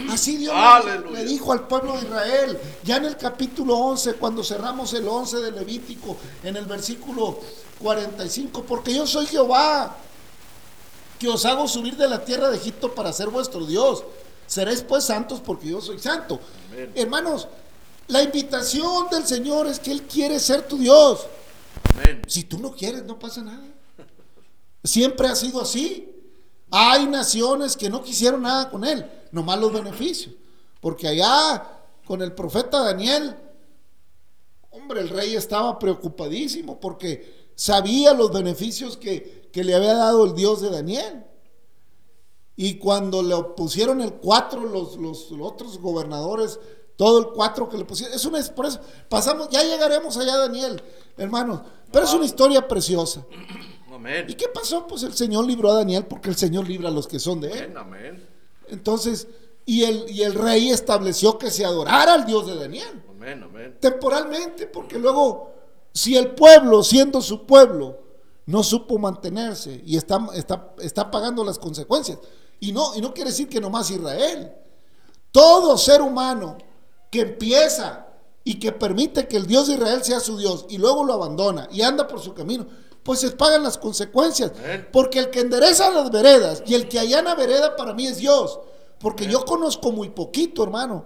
Así 0.10 0.38
Dios 0.38 0.54
Aleluya. 0.56 1.20
le 1.20 1.26
dijo 1.26 1.52
al 1.52 1.68
pueblo 1.68 1.94
de 1.94 2.06
Israel, 2.06 2.60
ya 2.84 2.98
en 2.98 3.06
el 3.06 3.18
capítulo 3.18 3.76
11, 3.78 4.14
cuando 4.14 4.44
cerramos 4.44 4.92
el 4.94 5.08
11 5.08 5.38
de 5.38 5.52
Levítico, 5.52 6.18
en 6.44 6.56
el 6.56 6.66
versículo 6.66 7.40
45, 7.80 8.64
porque 8.64 8.96
yo 8.96 9.06
soy 9.06 9.28
Jehová, 9.28 9.96
que 11.20 11.28
os 11.28 11.46
hago 11.46 11.68
subir 11.68 11.96
de 11.98 12.08
la 12.08 12.26
tierra 12.26 12.50
de 12.50 12.58
Egipto 12.58 12.96
para 12.96 13.14
ser 13.14 13.30
vuestro 13.30 13.66
Dios. 13.66 14.04
Seréis 14.48 14.82
pues 14.82 15.04
santos 15.04 15.40
porque 15.40 15.70
yo 15.70 15.82
soy 15.82 16.00
santo. 16.00 16.40
Amén. 16.72 16.92
Hermanos, 16.96 17.48
la 18.08 18.22
invitación 18.22 19.08
del 19.10 19.26
Señor 19.26 19.68
es 19.68 19.80
que 19.80 19.92
Él 19.92 20.04
quiere 20.04 20.40
ser 20.40 20.68
tu 20.68 20.78
Dios. 20.78 21.26
Amén. 21.94 22.22
Si 22.28 22.44
tú 22.44 22.60
no 22.60 22.72
quieres, 22.74 23.04
no 23.04 23.18
pasa 23.18 23.42
nada. 23.42 23.66
Siempre 24.84 25.28
ha 25.28 25.36
sido 25.36 25.62
así. 25.62 26.12
Hay 26.70 27.08
naciones 27.08 27.76
que 27.76 27.90
no 27.90 28.04
quisieron 28.04 28.42
nada 28.42 28.70
con 28.70 28.84
él, 28.84 29.06
nomás 29.32 29.60
los 29.60 29.72
beneficios. 29.72 30.34
Porque 30.82 31.08
allá 31.08 31.84
con 32.06 32.22
el 32.22 32.34
profeta 32.34 32.84
Daniel, 32.84 33.36
hombre, 34.72 35.02
el 35.02 35.10
rey 35.10 35.36
estaba 35.36 35.80
preocupadísimo 35.80 36.80
porque 36.80 37.52
sabía 37.56 38.14
los 38.14 38.32
beneficios 38.32 38.98
que, 38.98 39.50
que 39.52 39.64
le 39.64 39.74
había 39.74 39.96
dado 39.96 40.26
el 40.26 40.36
Dios 40.36 40.62
de 40.62 40.70
Daniel. 40.70 41.26
Y 42.56 42.78
cuando 42.78 43.22
le 43.22 43.36
pusieron 43.56 44.02
el 44.02 44.14
4, 44.14 44.62
los, 44.62 44.98
los, 44.98 45.32
los 45.32 45.52
otros 45.52 45.80
gobernadores, 45.80 46.60
todo 46.96 47.20
el 47.20 47.28
4 47.28 47.70
que 47.70 47.78
le 47.78 47.86
pusieron, 47.86 48.16
es 48.16 48.26
una 48.26 48.42
por 48.56 48.66
eso, 48.66 48.80
pasamos, 49.10 49.50
ya 49.50 49.64
llegaremos 49.64 50.18
allá, 50.18 50.38
Daniel, 50.38 50.82
hermanos, 51.18 51.62
pero 51.92 52.06
es 52.06 52.14
una 52.14 52.26
historia 52.26 52.68
preciosa. 52.68 53.26
Amén. 53.92 54.26
¿Y 54.28 54.36
qué 54.36 54.48
pasó? 54.48 54.86
Pues 54.88 55.04
el 55.04 55.14
Señor 55.14 55.46
libró 55.46 55.72
a 55.72 55.76
Daniel 55.76 56.06
porque 56.06 56.30
el 56.30 56.36
Señor 56.36 56.68
libra 56.68 56.90
a 56.90 56.92
los 56.92 57.08
que 57.08 57.20
son 57.20 57.42
de 57.42 57.52
él. 57.52 57.78
Amén. 57.78 57.78
Amén. 57.78 58.30
Entonces, 58.68 59.28
y 59.66 59.84
el, 59.84 60.10
y 60.10 60.24
el 60.24 60.34
rey 60.34 60.70
estableció 60.70 61.38
que 61.38 61.50
se 61.50 61.66
adorara 61.66 62.14
al 62.14 62.26
Dios 62.26 62.48
de 62.48 62.56
Daniel, 62.56 63.04
Amén. 63.10 63.44
Amén. 63.44 63.78
temporalmente, 63.80 64.68
porque 64.68 65.00
luego, 65.00 65.52
si 65.94 66.16
el 66.16 66.32
pueblo, 66.32 66.84
siendo 66.84 67.22
su 67.22 67.46
pueblo, 67.46 68.00
no 68.46 68.64
supo 68.64 69.00
mantenerse 69.00 69.82
y 69.86 69.98
está, 69.98 70.20
está, 70.36 70.74
está 70.80 71.10
pagando 71.10 71.44
las 71.44 71.58
consecuencias, 71.58 72.20
y 72.60 72.72
no, 72.72 72.96
y 72.96 73.02
no 73.02 73.14
quiere 73.14 73.32
decir 73.32 73.50
que 73.50 73.60
nomás 73.60 73.90
Israel, 73.90 74.52
todo 75.32 75.78
ser 75.78 76.02
humano 76.02 76.58
que 77.16 77.22
empieza 77.22 78.08
y 78.44 78.60
que 78.60 78.74
permite 78.74 79.26
que 79.30 79.38
el 79.38 79.48
Dios 79.48 79.68
de 79.68 79.76
Israel 79.76 80.04
sea 80.04 80.20
su 80.20 80.38
Dios 80.38 80.66
y 80.68 80.78
luego 80.78 81.06
lo 81.06 81.14
abandona 81.14 81.70
y 81.72 81.82
anda 81.82 82.10
por 82.10 82.20
su 82.20 82.34
camino, 82.34 82.68
pues 83.04 83.22
se 83.22 83.32
pagan 83.32 83.64
las 83.64 83.78
consecuencias. 83.78 84.52
Porque 84.92 85.20
el 85.20 85.30
que 85.30 85.40
endereza 85.40 85.90
las 85.92 86.12
veredas 86.12 86.62
y 86.66 86.74
el 86.74 86.90
que 86.90 87.00
allana 87.00 87.34
vereda 87.34 87.78
para 87.78 87.94
mí 87.94 88.06
es 88.06 88.18
Dios. 88.18 88.60
Porque 89.00 89.28
yo 89.28 89.46
conozco 89.46 89.94
muy 89.94 90.10
poquito, 90.10 90.62
hermano. 90.62 91.06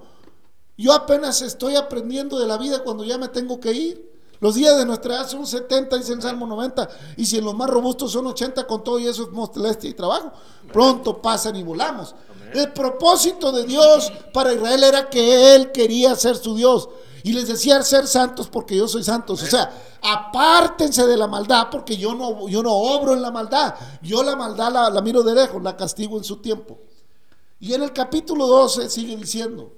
Yo 0.78 0.94
apenas 0.94 1.44
estoy 1.44 1.76
aprendiendo 1.76 2.40
de 2.40 2.48
la 2.48 2.58
vida 2.58 2.84
cuando 2.84 3.04
ya 3.04 3.20
me 3.20 3.28
tengo 3.28 3.60
que 3.60 3.72
ir. 3.72 4.10
Los 4.40 4.56
días 4.56 4.78
de 4.78 4.86
nuestra 4.86 5.16
edad 5.16 5.28
son 5.28 5.46
70, 5.46 5.96
dice 5.96 6.14
el 6.14 6.24
Salmo 6.24 6.48
90. 6.48 6.90
Y 7.18 7.26
si 7.28 7.38
en 7.38 7.46
los 7.46 7.54
más 7.54 7.70
robustos 7.70 8.14
son 8.14 8.26
80, 8.26 8.66
con 8.66 8.84
todo 8.84 8.98
y 8.98 9.06
eso 9.06 9.24
es 9.24 9.30
molestia 9.30 9.92
y 9.92 9.94
trabajo. 9.94 10.32
Pronto 10.74 11.22
pasan 11.22 11.56
y 11.56 11.62
volamos. 11.62 12.16
El 12.54 12.74
propósito 12.74 13.52
de 13.52 13.66
Dios 13.66 14.12
para 14.34 14.54
Israel 14.54 14.84
era 14.84 15.10
que 15.10 15.56
Él 15.56 15.72
quería 15.72 16.16
ser 16.16 16.36
su 16.36 16.56
Dios. 16.56 16.90
Y 17.24 17.34
les 17.34 17.48
decía 17.48 17.82
ser 17.84 18.08
santos 18.08 18.48
porque 18.48 18.78
yo 18.78 18.88
soy 18.88 19.04
santos. 19.04 19.44
O 19.44 19.46
sea, 19.46 19.72
apártense 20.02 21.06
de 21.06 21.18
la 21.18 21.28
maldad 21.28 21.68
porque 21.70 21.98
yo 21.98 22.16
no, 22.16 22.48
yo 22.48 22.64
no 22.64 22.74
obro 22.74 23.14
en 23.14 23.22
la 23.22 23.32
maldad. 23.32 23.76
Yo 24.02 24.24
la 24.24 24.36
maldad 24.36 24.72
la, 24.72 24.90
la 24.90 25.02
miro 25.02 25.22
de 25.22 25.36
lejos, 25.36 25.62
la 25.62 25.76
castigo 25.76 26.18
en 26.18 26.24
su 26.24 26.38
tiempo. 26.38 26.80
Y 27.60 27.74
en 27.74 27.84
el 27.84 27.92
capítulo 27.92 28.48
12 28.48 28.90
sigue 28.90 29.18
diciendo. 29.18 29.74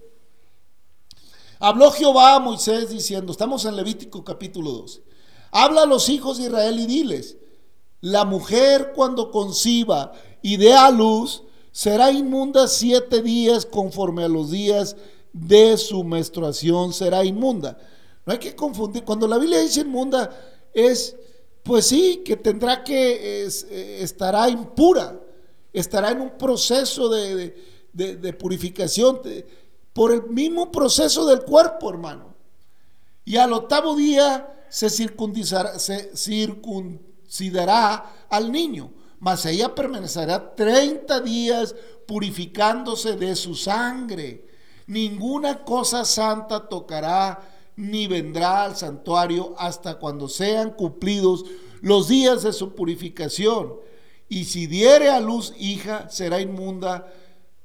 Habló 1.64 1.92
Jehová 1.92 2.36
a 2.36 2.40
Moisés 2.40 2.90
diciendo, 2.90 3.32
estamos 3.32 3.66
en 3.66 3.76
Levítico 3.76 4.24
capítulo 4.24 4.72
12, 4.72 5.04
habla 5.52 5.84
a 5.84 5.86
los 5.86 6.10
hijos 6.10 6.40
de 6.40 6.46
Israel 6.46 6.80
y 6.80 6.88
diles, 6.88 7.38
la 8.00 8.26
mujer 8.26 8.94
cuando 8.96 9.30
conciba 9.30 10.12
y 10.42 10.58
dé 10.58 10.74
a 10.74 10.90
luz, 10.90 11.44
será 11.72 12.12
inmunda 12.12 12.68
siete 12.68 13.22
días 13.22 13.66
conforme 13.66 14.24
a 14.24 14.28
los 14.28 14.52
días 14.52 14.96
de 15.34 15.78
su 15.78 16.04
menstruación, 16.04 16.94
será 16.94 17.24
inmunda. 17.24 17.78
No 18.26 18.34
hay 18.34 18.40
que 18.40 18.56
confundir, 18.56 19.04
cuando 19.04 19.28
la 19.28 19.38
Biblia 19.38 19.60
dice 19.60 19.82
inmunda 19.82 20.30
es, 20.74 21.16
pues 21.64 21.86
sí, 21.86 22.22
que 22.26 22.38
tendrá 22.38 22.84
que, 22.84 23.46
es, 23.46 23.64
estará 23.64 24.50
impura, 24.50 25.20
estará 25.74 26.12
en 26.12 26.22
un 26.22 26.38
proceso 26.38 27.10
de, 27.10 27.56
de, 27.94 28.18
de, 28.18 28.34
purificación. 28.34 29.22
por 29.94 30.12
el 30.12 30.30
mismo 30.30 30.72
proceso 30.72 31.26
del 31.26 31.44
cuerpo, 31.44 31.90
hermano. 31.90 32.36
Y 33.26 33.38
al 33.38 33.54
octavo 33.54 33.96
día 33.96 34.66
se 34.70 34.90
circuncisará, 34.90 35.80
se 35.80 36.16
circuncidará 36.16 38.26
al 38.30 38.52
niño, 38.52 38.92
mas 39.22 39.46
ella 39.46 39.74
permanecerá 39.74 40.56
30 40.56 41.22
días 41.22 41.74
purificándose 42.08 43.16
de 43.16 43.36
su 43.38 43.56
sangre. 43.56 44.46
Ninguna 44.88 45.64
cosa 45.64 46.04
santa 46.04 46.68
tocará 46.68 47.40
ni 47.78 48.08
vendrá 48.08 48.64
al 48.66 48.76
santuario 48.76 49.56
hasta 49.58 49.98
cuando 50.00 50.28
sean 50.28 50.72
cumplidos 50.72 51.46
los 51.82 52.10
días 52.10 52.44
de 52.44 52.52
su 52.52 52.76
purificación. 52.76 53.74
Y 54.28 54.46
si 54.46 54.68
diere 54.68 55.10
a 55.10 55.20
luz 55.20 55.54
hija, 55.58 56.10
será 56.10 56.42
inmunda 56.42 57.08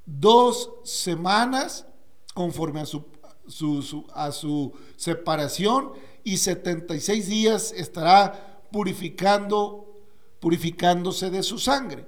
dos 0.05 0.71
semanas 0.85 1.87
conforme 2.35 2.81
a 2.83 2.87
su, 2.87 3.05
su- 3.49 3.83
su- 3.83 4.07
a 4.14 4.31
su 4.31 4.73
separación 4.97 5.92
y 6.23 6.37
76 6.37 7.29
días 7.29 7.73
estará 7.77 8.62
purificando, 8.73 9.86
purificándose 10.47 11.29
de 11.29 11.43
su 11.43 11.59
sangre. 11.59 12.07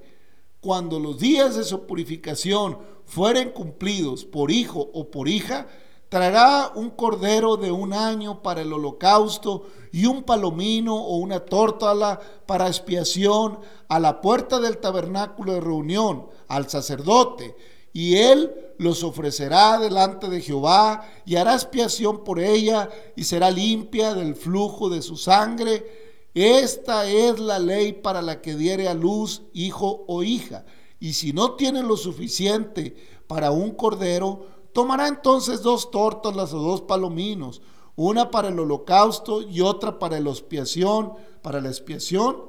Cuando 0.61 1.01
los 1.01 1.19
días 1.19 1.57
de 1.57 1.65
su 1.65 1.89
purificación 1.89 2.79
fueren 3.05 3.51
cumplidos 3.51 4.25
por 4.25 4.53
hijo 4.53 4.91
o 4.95 5.11
por 5.11 5.27
hija, 5.27 5.67
traerá 6.09 6.71
un 6.77 6.91
cordero 6.91 7.57
de 7.57 7.73
un 7.73 7.93
año 7.93 8.41
para 8.41 8.63
el 8.63 8.73
holocausto 8.73 9.67
y 9.91 10.07
un 10.07 10.23
palomino 10.23 10.95
o 10.95 11.17
una 11.17 11.41
tórtola 11.41 12.21
para 12.47 12.69
expiación 12.69 13.59
a 13.89 13.99
la 13.99 14.21
puerta 14.21 14.61
del 14.61 14.79
tabernáculo 14.79 15.55
de 15.55 15.61
reunión 15.61 16.29
al 16.47 16.71
sacerdote 16.71 17.57
y 17.93 18.19
él 18.19 18.55
los 18.79 19.03
ofrecerá 19.03 19.81
delante 19.81 20.29
de 20.29 20.41
Jehová 20.41 21.11
y 21.27 21.35
hará 21.35 21.55
expiación 21.55 22.23
por 22.23 22.39
ella 22.39 22.89
y 23.17 23.25
será 23.25 23.51
limpia 23.51 24.15
del 24.15 24.37
flujo 24.37 24.89
de 24.89 25.03
su 25.03 25.17
sangre. 25.17 25.98
Esta 26.39 27.11
es 27.11 27.41
la 27.41 27.59
ley 27.59 27.93
para 27.93 28.23
la 28.23 28.41
que 28.41 28.55
diere 28.55 28.87
a 28.87 28.95
luz 28.95 29.43
hijo 29.53 30.05
o 30.07 30.23
hija. 30.23 30.65
Y 31.01 31.15
si 31.15 31.33
no 31.33 31.57
tiene 31.57 31.83
lo 31.83 31.97
suficiente 31.97 32.95
para 33.27 33.51
un 33.51 33.73
cordero, 33.73 34.47
tomará 34.73 35.09
entonces 35.09 35.63
dos 35.63 35.91
tórtolas 35.91 36.55
o 36.55 36.61
dos 36.61 36.83
palominos, 36.83 37.61
una 37.97 38.31
para 38.31 38.51
el 38.51 38.61
holocausto 38.61 39.43
y 39.43 39.63
otra 39.63 39.99
para 39.99 40.21
la 40.21 40.31
expiación, 40.31 41.15
para 41.43 41.61
la 41.61 41.71
expiación, 41.71 42.45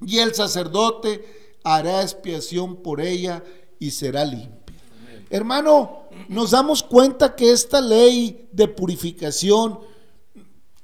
y 0.00 0.18
el 0.18 0.32
sacerdote 0.36 1.58
hará 1.64 2.02
expiación 2.02 2.76
por 2.76 3.00
ella 3.00 3.42
y 3.80 3.90
será 3.90 4.24
limpia. 4.24 4.80
Hermano, 5.30 6.04
nos 6.28 6.52
damos 6.52 6.84
cuenta 6.84 7.34
que 7.34 7.50
esta 7.50 7.80
ley 7.80 8.48
de 8.52 8.68
purificación 8.68 9.80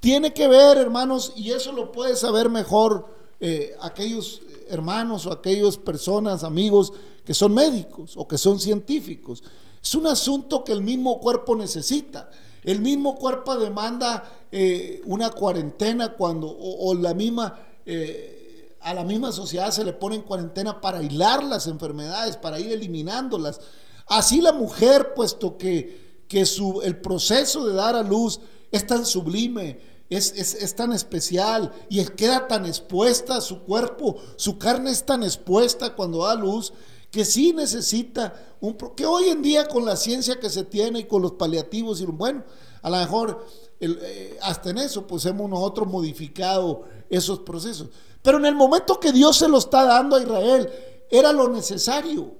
tiene 0.04 0.34
que 0.34 0.46
ver, 0.48 0.76
hermanos, 0.76 1.32
y 1.34 1.52
eso 1.52 1.72
lo 1.72 1.90
puede 1.90 2.14
saber 2.14 2.50
mejor 2.50 3.08
eh, 3.40 3.74
aquellos 3.80 4.42
hermanos 4.68 5.24
o 5.24 5.32
aquellas 5.32 5.78
personas, 5.78 6.44
amigos 6.44 6.92
que 7.24 7.32
son 7.32 7.54
médicos 7.54 8.12
o 8.14 8.28
que 8.28 8.36
son 8.36 8.60
científicos. 8.60 9.42
Es 9.82 9.94
un 9.94 10.06
asunto 10.06 10.62
que 10.62 10.72
el 10.72 10.82
mismo 10.82 11.18
cuerpo 11.20 11.56
necesita. 11.56 12.28
El 12.64 12.82
mismo 12.82 13.14
cuerpo 13.14 13.56
demanda 13.56 14.30
eh, 14.52 15.00
una 15.06 15.30
cuarentena 15.30 16.12
cuando, 16.12 16.54
o, 16.54 16.92
la 16.92 17.14
misma, 17.14 17.58
eh, 17.86 18.76
a 18.82 18.92
la 18.92 19.04
misma 19.04 19.32
sociedad 19.32 19.70
se 19.70 19.84
le 19.84 19.94
pone 19.94 20.16
en 20.16 20.22
cuarentena 20.22 20.82
para 20.82 20.98
aislar 20.98 21.42
las 21.42 21.66
enfermedades, 21.66 22.36
para 22.36 22.60
ir 22.60 22.70
eliminándolas. 22.72 23.58
Así 24.06 24.42
la 24.42 24.52
mujer, 24.52 25.14
puesto 25.14 25.56
que, 25.56 26.24
que 26.28 26.44
su, 26.44 26.82
el 26.82 26.98
proceso 26.98 27.66
de 27.66 27.72
dar 27.72 27.96
a 27.96 28.02
luz 28.02 28.38
es 28.70 28.86
tan 28.86 29.06
sublime, 29.06 29.93
es, 30.10 30.32
es, 30.36 30.54
es, 30.54 30.74
tan 30.74 30.92
especial 30.92 31.72
y 31.88 32.04
queda 32.04 32.46
tan 32.46 32.66
expuesta 32.66 33.40
su 33.40 33.62
cuerpo, 33.62 34.16
su 34.36 34.58
carne 34.58 34.90
es 34.90 35.04
tan 35.04 35.22
expuesta 35.22 35.94
cuando 35.94 36.24
da 36.24 36.34
luz 36.34 36.72
que 37.10 37.24
sí 37.24 37.52
necesita 37.52 38.34
un 38.60 38.76
que 38.96 39.06
hoy 39.06 39.28
en 39.28 39.40
día 39.40 39.68
con 39.68 39.84
la 39.84 39.96
ciencia 39.96 40.40
que 40.40 40.50
se 40.50 40.64
tiene 40.64 41.00
y 41.00 41.04
con 41.04 41.22
los 41.22 41.32
paliativos 41.32 42.00
y 42.00 42.06
bueno, 42.06 42.44
a 42.82 42.90
lo 42.90 42.96
mejor 42.96 43.46
eh, 43.80 44.38
hasta 44.42 44.70
en 44.70 44.78
eso 44.78 45.06
pues 45.06 45.24
hemos 45.26 45.48
nosotros 45.48 45.88
modificado 45.88 46.82
esos 47.08 47.40
procesos. 47.40 47.88
Pero 48.22 48.38
en 48.38 48.46
el 48.46 48.54
momento 48.54 48.98
que 48.98 49.12
Dios 49.12 49.36
se 49.36 49.48
lo 49.48 49.58
está 49.58 49.84
dando 49.84 50.16
a 50.16 50.22
Israel, 50.22 50.70
era 51.10 51.32
lo 51.32 51.48
necesario. 51.48 52.34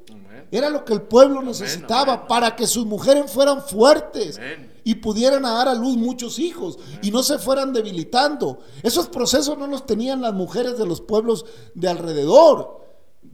Era 0.55 0.71
lo 0.71 0.85
que 0.85 0.93
el 0.93 1.03
pueblo 1.03 1.43
necesitaba 1.43 2.03
amén, 2.03 2.15
amén. 2.17 2.29
para 2.29 2.55
que 2.57 2.67
sus 2.67 2.87
mujeres 2.87 3.31
fueran 3.31 3.61
fuertes 3.61 4.39
amén. 4.39 4.73
y 4.85 4.95
pudieran 4.95 5.43
dar 5.43 5.67
a 5.67 5.75
luz 5.75 5.97
muchos 5.97 6.39
hijos 6.39 6.79
y 7.03 7.11
no 7.11 7.25
se 7.25 7.39
fueran 7.39 7.73
debilitando. 7.73 8.61
Esos 8.83 9.09
procesos 9.09 9.59
no 9.59 9.67
los 9.67 9.85
tenían 9.85 10.23
las 10.23 10.33
mujeres 10.33 10.79
de 10.79 10.87
los 10.87 11.01
pueblos 11.01 11.45
de 11.75 11.89
alrededor, 11.89 12.85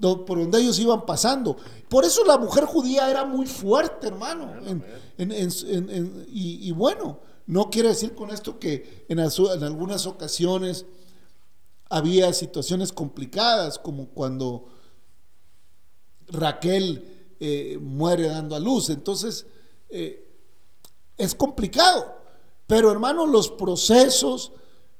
por 0.00 0.38
donde 0.38 0.60
ellos 0.60 0.78
iban 0.78 1.04
pasando. 1.04 1.56
Por 1.90 2.06
eso 2.06 2.24
la 2.24 2.38
mujer 2.38 2.64
judía 2.64 3.10
era 3.10 3.26
muy 3.26 3.46
fuerte, 3.46 4.06
hermano. 4.06 4.50
En, 4.64 4.82
en, 5.18 5.30
en, 5.30 6.26
y, 6.32 6.68
y, 6.68 6.72
bueno, 6.72 7.20
no 7.46 7.68
quiere 7.68 7.90
decir 7.90 8.14
con 8.14 8.30
esto 8.30 8.58
que 8.58 9.04
en, 9.08 9.18
en 9.18 9.62
algunas 9.64 10.06
ocasiones 10.06 10.86
había 11.90 12.32
situaciones 12.32 12.92
complicadas, 12.92 13.78
como 13.78 14.06
cuando 14.08 14.68
Raquel 16.32 17.34
eh, 17.40 17.78
muere 17.80 18.28
dando 18.28 18.54
a 18.54 18.60
luz. 18.60 18.90
Entonces, 18.90 19.46
eh, 19.88 20.26
es 21.16 21.34
complicado. 21.34 22.16
Pero 22.66 22.90
hermanos, 22.90 23.28
los 23.28 23.50
procesos 23.50 24.52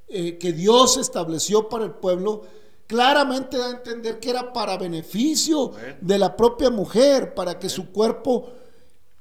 eh, 0.09 0.39
que 0.39 0.53
Dios 0.53 0.97
estableció 0.97 1.69
para 1.69 1.85
el 1.85 1.93
pueblo, 1.93 2.43
claramente 2.87 3.57
da 3.57 3.67
a 3.67 3.71
entender 3.71 4.19
que 4.19 4.31
era 4.31 4.53
para 4.53 4.77
beneficio 4.77 5.73
de 6.01 6.19
la 6.19 6.37
propia 6.37 6.71
mujer, 6.71 7.35
para 7.35 7.59
que 7.59 7.69
su 7.69 7.93
cuerpo, 7.93 8.49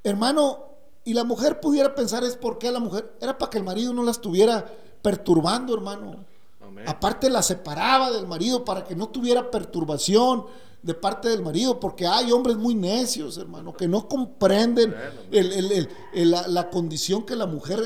hermano, 0.04 0.66
y 1.06 1.14
la 1.14 1.24
mujer 1.24 1.60
pudiera 1.60 1.94
pensar 1.94 2.24
es 2.24 2.36
por 2.36 2.58
qué 2.58 2.72
la 2.72 2.80
mujer, 2.80 3.14
era 3.22 3.38
para 3.38 3.52
que 3.52 3.60
el 3.60 3.64
marido 3.64 3.94
no 3.94 4.04
la 4.04 4.12
estuviera 4.12 4.66
perturbando, 5.02 5.76
hermano. 5.76 6.26
Amén. 6.60 6.86
Aparte 6.88 7.30
la 7.30 7.44
separaba 7.44 8.10
del 8.12 8.26
marido 8.26 8.66
para 8.66 8.84
que 8.84 8.96
no 8.96 9.10
tuviera 9.10 9.52
perturbación 9.52 10.46
de 10.82 10.94
parte 10.94 11.30
del 11.30 11.42
marido, 11.42 11.80
porque 11.80 12.08
hay 12.08 12.32
hombres 12.32 12.58
muy 12.58 12.74
necios, 12.74 13.38
hermano, 13.38 13.74
que 13.74 13.88
no 13.88 14.08
comprenden 14.08 14.96
el, 15.32 15.52
el, 15.52 15.90
el, 16.14 16.32
la, 16.32 16.48
la, 16.48 16.70
condición 16.70 17.26
que 17.26 17.36
la 17.36 17.46
mujer 17.46 17.82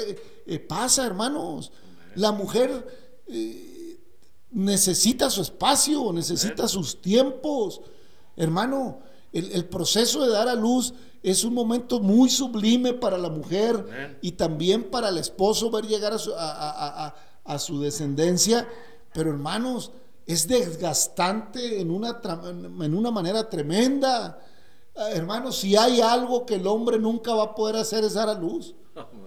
eh, 0.46 0.60
pasa, 0.60 1.06
hermanos. 1.06 1.72
La 2.16 2.32
mujer 2.32 2.86
eh, 3.28 4.00
necesita 4.52 5.30
su 5.30 5.42
espacio, 5.42 6.14
necesita 6.14 6.68
sus 6.68 7.02
tiempos. 7.02 7.82
Hermano, 8.36 9.00
el, 9.32 9.66
proceso 9.66 10.24
de 10.24 10.32
dar 10.32 10.48
a 10.48 10.56
luz 10.56 10.94
es 11.24 11.44
un 11.44 11.56
momento 11.56 12.00
muy 12.00 12.30
sublime 12.30 12.94
para 12.94 13.18
la 13.18 13.30
mujer 13.30 14.20
y 14.22 14.34
también 14.34 14.84
para 14.84 15.10
el 15.10 15.18
esposo 15.18 15.72
ver 15.72 15.88
llegar 15.88 16.14
a 16.14 16.20
su, 16.20 16.34
a, 16.34 17.08
a, 17.08 17.16
a 17.44 17.60
su 17.60 17.80
descendencia. 17.82 18.68
Pero 19.14 19.32
hermanos, 19.32 19.92
es 20.26 20.48
desgastante 20.48 21.82
en 21.82 21.92
una, 21.92 22.22
en 22.82 22.96
una 22.96 23.12
manera 23.12 23.50
tremenda. 23.50 24.40
Hermanos, 24.96 25.58
si 25.58 25.76
hay 25.76 26.02
algo 26.02 26.46
que 26.46 26.56
el 26.56 26.68
hombre 26.68 27.00
nunca 27.00 27.34
va 27.34 27.44
a 27.44 27.56
poder 27.56 27.78
hacer 27.78 28.04
es 28.04 28.14
dar 28.14 28.30
a 28.30 28.34
luz. 28.34 28.76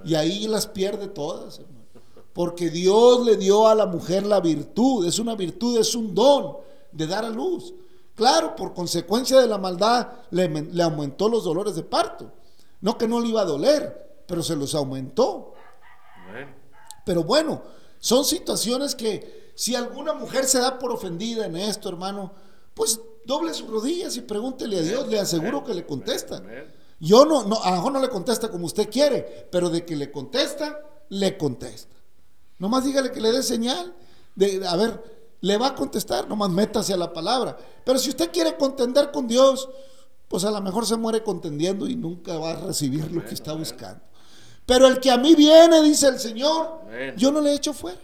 Y 0.05 0.15
ahí 0.15 0.47
las 0.47 0.67
pierde 0.67 1.09
todas, 1.09 1.59
hermano. 1.59 1.77
Porque 2.33 2.71
Dios 2.71 3.25
le 3.25 3.37
dio 3.37 3.67
a 3.67 3.75
la 3.75 3.87
mujer 3.87 4.27
la 4.27 4.41
virtud, 4.41 5.07
es 5.07 5.19
una 5.19 5.35
virtud, 5.35 5.79
es 5.79 5.95
un 5.95 6.15
don 6.15 6.59
de 6.93 7.07
dar 7.07 7.25
a 7.25 7.31
luz. 7.31 7.73
Claro, 8.15 8.55
por 8.55 8.75
consecuencia 8.75 9.41
de 9.41 9.47
la 9.47 9.59
maldad 9.59 10.09
le, 10.31 10.49
le 10.49 10.83
aumentó 10.83 11.29
los 11.29 11.45
dolores 11.45 11.75
de 11.75 11.83
parto. 11.83 12.31
No 12.81 12.99
que 12.99 13.09
no 13.09 13.21
le 13.21 13.29
iba 13.29 13.41
a 13.41 13.47
doler, 13.47 14.23
pero 14.27 14.43
se 14.43 14.55
los 14.55 14.75
aumentó. 14.75 15.55
Pero 17.05 17.25
bueno, 17.25 17.63
son 17.99 18.25
situaciones 18.25 18.95
que 18.95 19.46
si 19.57 19.75
alguna 19.75 20.13
mujer 20.13 20.45
se 20.45 20.61
da 20.61 20.79
por 20.79 20.93
ofendida 20.93 21.47
en 21.47 21.57
esto, 21.57 21.89
hermano, 21.89 22.31
pues 22.75 23.01
doble 23.25 23.55
sus 23.55 23.69
rodillas 23.69 24.15
y 24.19 24.21
pregúntele 24.21 24.79
a 24.79 24.83
Dios, 24.83 25.09
le 25.09 25.19
aseguro 25.19 25.65
que 25.65 25.73
le 25.73 25.87
contesta. 25.87 26.43
Yo 27.01 27.25
no, 27.25 27.43
no, 27.45 27.63
a 27.63 27.71
lo 27.71 27.77
mejor 27.77 27.93
no 27.93 28.01
le 28.01 28.11
contesta 28.11 28.51
como 28.51 28.67
usted 28.67 28.91
quiere, 28.91 29.49
pero 29.51 29.71
de 29.71 29.87
que 29.87 29.97
le 29.97 30.13
contesta, 30.13 30.79
le 31.09 31.39
contesta. 31.39 31.97
Nomás 32.59 32.85
dígale 32.85 33.11
que 33.11 33.21
le 33.21 33.33
dé 33.33 33.43
señal. 33.43 33.95
De, 34.35 34.67
a 34.67 34.77
ver, 34.77 35.03
le 35.41 35.57
va 35.57 35.69
a 35.69 35.75
contestar, 35.75 36.29
nomás 36.29 36.51
métase 36.51 36.93
a 36.93 36.99
la 36.99 37.15
palabra. 37.15 37.57
Pero 37.83 37.99
si 37.99 38.11
usted 38.11 38.31
quiere 38.31 38.59
contender 38.59 39.11
con 39.11 39.27
Dios, 39.27 39.71
pues 40.29 40.45
a 40.45 40.51
lo 40.51 40.61
mejor 40.61 40.85
se 40.85 40.97
muere 40.97 41.23
contendiendo 41.23 41.89
y 41.89 41.97
nunca 41.97 42.37
va 42.37 42.51
a 42.51 42.57
recibir 42.57 43.11
lo 43.11 43.25
que 43.25 43.33
está 43.33 43.55
buscando. 43.55 44.03
Pero 44.67 44.87
el 44.87 45.01
que 45.01 45.11
a 45.11 45.17
mí 45.17 45.35
viene, 45.35 45.81
dice 45.81 46.09
el 46.09 46.19
Señor, 46.19 46.83
Amén. 46.83 47.15
yo 47.17 47.33
no 47.33 47.41
le 47.41 47.55
echo 47.55 47.73
fuera. 47.73 48.01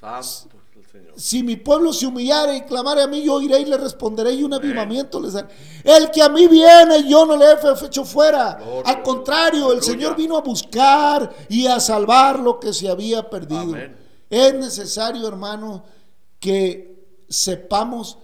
Santo 0.00 0.63
Señor. 0.94 1.12
Si 1.16 1.42
mi 1.42 1.56
pueblo 1.56 1.92
se 1.92 2.06
humillare 2.06 2.56
y 2.56 2.62
clamare 2.62 3.02
a 3.02 3.08
mí, 3.08 3.24
yo 3.24 3.40
iré 3.42 3.58
y 3.58 3.64
le 3.64 3.76
responderé 3.76 4.32
y 4.32 4.44
un 4.44 4.54
avivamiento 4.54 5.20
les 5.20 5.32
daré. 5.32 5.48
El 5.82 6.08
que 6.12 6.22
a 6.22 6.28
mí 6.28 6.46
viene, 6.46 7.08
yo 7.08 7.26
no 7.26 7.36
le 7.36 7.46
he 7.46 7.86
hecho 7.86 8.04
fuera. 8.04 8.54
Gloria. 8.54 8.82
Al 8.84 9.02
contrario, 9.02 9.72
el. 9.72 9.82
Señor 9.82 10.14
vino 10.14 10.36
a 10.36 10.40
buscar 10.40 11.34
y 11.48 11.66
a 11.66 11.80
salvar 11.80 12.38
lo 12.38 12.60
que 12.60 12.72
se 12.72 12.88
había 12.88 13.28
perdido. 13.28 13.74
Amén. 13.74 13.96
Es 14.30 14.54
necesario, 14.54 15.26
hermano, 15.26 15.82
que 16.38 17.24
sepamos 17.28 18.18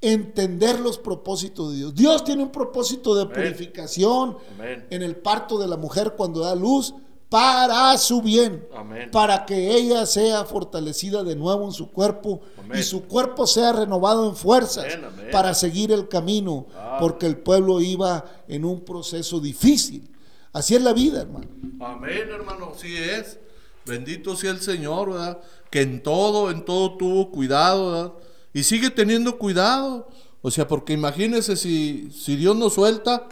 entender 0.00 0.78
los 0.78 0.98
propósitos 0.98 1.72
de 1.72 1.78
Dios. 1.78 1.94
Dios 1.96 2.22
tiene 2.22 2.44
un 2.44 2.52
propósito 2.52 3.16
de 3.16 3.26
purificación 3.26 4.36
Amén. 4.54 4.86
en 4.90 5.02
el 5.02 5.16
parto 5.16 5.58
de 5.58 5.66
la 5.66 5.76
mujer 5.76 6.14
cuando 6.16 6.40
da 6.40 6.54
luz 6.54 6.94
para 7.28 7.96
su 7.98 8.22
bien 8.22 8.66
Amén. 8.74 9.10
para 9.10 9.44
que 9.44 9.72
ella 9.76 10.06
sea 10.06 10.44
fortalecida 10.46 11.22
de 11.22 11.36
nuevo 11.36 11.66
en 11.66 11.72
su 11.72 11.90
cuerpo 11.90 12.40
Amén. 12.58 12.78
y 12.78 12.82
su 12.82 13.04
cuerpo 13.04 13.46
sea 13.46 13.72
renovado 13.72 14.28
en 14.28 14.34
fuerzas 14.36 14.86
Amén, 14.94 15.28
para 15.30 15.52
seguir 15.54 15.92
el 15.92 16.08
camino, 16.08 16.66
Ah. 16.74 16.96
porque 17.00 17.26
el 17.26 17.36
pueblo 17.36 17.80
iba 17.80 18.24
en 18.48 18.64
un 18.64 18.80
proceso 18.84 19.40
difícil. 19.40 20.10
Así 20.52 20.74
es 20.74 20.82
la 20.82 20.92
vida, 20.94 21.20
hermano. 21.22 21.46
Amén, 21.80 22.28
hermano, 22.30 22.72
sí 22.76 22.96
es. 22.96 23.38
Bendito 23.84 24.34
sea 24.34 24.50
el 24.50 24.60
Señor, 24.60 25.12
¿verdad? 25.12 25.38
Que 25.70 25.82
en 25.82 26.02
todo, 26.02 26.50
en 26.50 26.64
todo 26.64 26.96
tuvo 26.96 27.30
cuidado, 27.30 27.92
¿verdad? 27.92 28.12
Y 28.54 28.62
sigue 28.62 28.88
teniendo 28.90 29.36
cuidado. 29.38 30.08
O 30.40 30.50
sea, 30.50 30.66
porque 30.66 30.94
imagínese 30.94 31.56
si, 31.56 32.10
si 32.10 32.36
Dios 32.36 32.56
nos 32.56 32.74
suelta, 32.74 33.28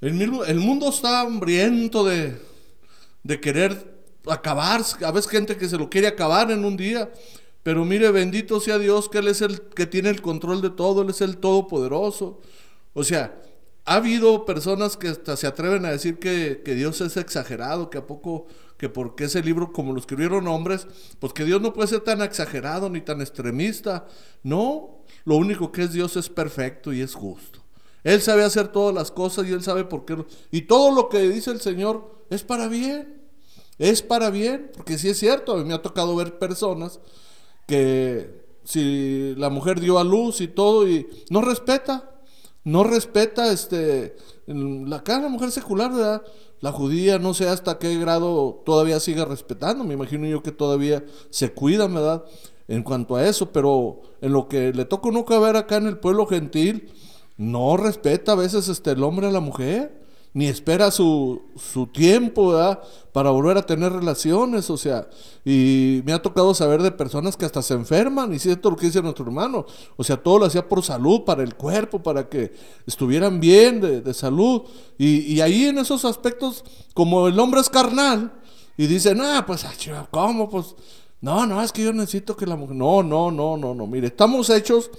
el, 0.00 0.20
el 0.46 0.60
mundo 0.60 0.90
está 0.90 1.20
hambriento 1.22 2.04
de, 2.04 2.40
de 3.22 3.40
querer 3.40 3.98
acabar. 4.28 4.82
A 5.04 5.10
veces 5.10 5.30
gente 5.30 5.56
que 5.56 5.68
se 5.68 5.76
lo 5.76 5.90
quiere 5.90 6.06
acabar 6.06 6.50
en 6.50 6.64
un 6.64 6.76
día. 6.76 7.10
Pero 7.62 7.84
mire, 7.84 8.10
bendito 8.10 8.60
sea 8.60 8.78
Dios 8.78 9.08
que 9.08 9.18
Él 9.18 9.28
es 9.28 9.42
el 9.42 9.60
que 9.60 9.86
tiene 9.86 10.10
el 10.10 10.22
control 10.22 10.62
de 10.62 10.70
todo, 10.70 11.02
Él 11.02 11.10
es 11.10 11.20
el 11.20 11.36
todopoderoso. 11.36 12.40
O 12.94 13.04
sea, 13.04 13.42
ha 13.84 13.94
habido 13.96 14.44
personas 14.44 14.96
que 14.96 15.08
hasta 15.08 15.36
se 15.36 15.46
atreven 15.46 15.84
a 15.84 15.90
decir 15.90 16.18
que, 16.18 16.62
que 16.64 16.74
Dios 16.74 17.00
es 17.00 17.16
exagerado, 17.16 17.90
que 17.90 17.98
a 17.98 18.06
poco, 18.06 18.46
que 18.76 18.88
porque 18.88 19.24
ese 19.24 19.42
libro, 19.42 19.72
como 19.72 19.92
lo 19.92 19.98
escribieron 19.98 20.46
hombres, 20.46 20.86
pues 21.18 21.32
que 21.32 21.44
Dios 21.44 21.60
no 21.60 21.72
puede 21.72 21.88
ser 21.88 22.00
tan 22.00 22.22
exagerado 22.22 22.88
ni 22.90 23.00
tan 23.00 23.20
extremista. 23.20 24.06
No, 24.42 25.04
lo 25.24 25.36
único 25.36 25.72
que 25.72 25.82
es 25.82 25.92
Dios 25.92 26.16
es 26.16 26.28
perfecto 26.28 26.92
y 26.92 27.00
es 27.00 27.14
justo. 27.14 27.60
Él 28.04 28.20
sabe 28.22 28.44
hacer 28.44 28.68
todas 28.68 28.94
las 28.94 29.10
cosas 29.10 29.46
y 29.46 29.52
Él 29.52 29.62
sabe 29.62 29.84
por 29.84 30.04
qué. 30.04 30.16
Y 30.50 30.62
todo 30.62 30.92
lo 30.92 31.08
que 31.08 31.20
dice 31.28 31.50
el 31.50 31.60
Señor 31.60 32.24
es 32.30 32.42
para 32.42 32.68
bien. 32.68 33.18
Es 33.78 34.02
para 34.02 34.30
bien, 34.30 34.72
porque 34.76 34.98
sí 34.98 35.08
es 35.08 35.18
cierto, 35.18 35.52
a 35.52 35.56
mí 35.58 35.64
me 35.64 35.74
ha 35.74 35.82
tocado 35.82 36.16
ver 36.16 36.38
personas 36.38 36.98
que 37.66 38.44
si 38.64 39.34
la 39.36 39.50
mujer 39.50 39.78
dio 39.78 39.98
a 39.98 40.04
luz 40.04 40.40
y 40.40 40.48
todo 40.48 40.88
y 40.88 41.06
no 41.30 41.42
respeta, 41.42 42.10
no 42.64 42.82
respeta 42.82 43.52
este 43.52 44.16
la 44.46 45.02
cada 45.04 45.28
mujer 45.28 45.52
secular, 45.52 45.92
¿verdad? 45.92 46.22
La 46.60 46.72
judía 46.72 47.18
no 47.18 47.34
sé 47.34 47.48
hasta 47.48 47.78
qué 47.78 47.96
grado 47.98 48.62
todavía 48.66 48.98
sigue 48.98 49.24
respetando, 49.24 49.84
me 49.84 49.94
imagino 49.94 50.26
yo 50.26 50.42
que 50.42 50.50
todavía 50.50 51.04
se 51.30 51.52
cuida, 51.52 51.86
¿verdad? 51.86 52.24
En 52.66 52.82
cuanto 52.82 53.14
a 53.16 53.26
eso, 53.26 53.52
pero 53.52 54.00
en 54.20 54.32
lo 54.32 54.48
que 54.48 54.72
le 54.72 54.84
toca 54.86 55.08
que 55.24 55.38
ver 55.38 55.56
acá 55.56 55.76
en 55.76 55.86
el 55.86 55.98
pueblo 55.98 56.26
gentil, 56.26 56.90
no 57.38 57.76
respeta 57.78 58.32
a 58.32 58.34
veces 58.34 58.68
este 58.68 58.90
el 58.90 59.02
hombre 59.02 59.28
a 59.28 59.32
la 59.32 59.40
mujer 59.40 60.06
ni 60.34 60.46
espera 60.46 60.90
su, 60.90 61.42
su 61.56 61.86
tiempo 61.86 62.50
¿verdad? 62.50 62.80
para 63.12 63.30
volver 63.30 63.56
a 63.56 63.62
tener 63.62 63.92
relaciones, 63.92 64.68
o 64.70 64.76
sea, 64.76 65.08
y 65.44 66.02
me 66.04 66.12
ha 66.12 66.22
tocado 66.22 66.54
saber 66.54 66.82
de 66.82 66.92
personas 66.92 67.36
que 67.36 67.44
hasta 67.44 67.62
se 67.62 67.74
enferman, 67.74 68.32
y 68.32 68.38
cierto 68.38 68.70
lo 68.70 68.76
que 68.76 68.86
dice 68.86 69.02
nuestro 69.02 69.24
hermano, 69.24 69.66
o 69.96 70.04
sea, 70.04 70.16
todo 70.16 70.38
lo 70.38 70.44
hacía 70.44 70.68
por 70.68 70.84
salud, 70.84 71.22
para 71.24 71.42
el 71.42 71.54
cuerpo, 71.54 72.02
para 72.02 72.28
que 72.28 72.52
estuvieran 72.86 73.40
bien 73.40 73.80
de, 73.80 74.00
de 74.00 74.14
salud, 74.14 74.62
y, 74.98 75.20
y 75.32 75.40
ahí 75.40 75.64
en 75.64 75.78
esos 75.78 76.04
aspectos, 76.04 76.64
como 76.94 77.26
el 77.26 77.40
hombre 77.40 77.60
es 77.60 77.70
carnal, 77.70 78.32
y 78.76 78.86
dicen, 78.86 79.20
ah, 79.20 79.44
pues, 79.44 79.64
ah, 79.64 79.72
chiva, 79.76 80.06
¿cómo? 80.10 80.48
Pues, 80.48 80.76
no, 81.20 81.46
no, 81.46 81.60
es 81.62 81.72
que 81.72 81.82
yo 81.82 81.92
necesito 81.92 82.36
que 82.36 82.46
la 82.46 82.54
mujer, 82.54 82.76
no, 82.76 83.02
no, 83.02 83.32
no, 83.32 83.56
no, 83.56 83.74
no, 83.74 83.86
mire, 83.88 84.06
estamos 84.06 84.50
hechos 84.50 84.90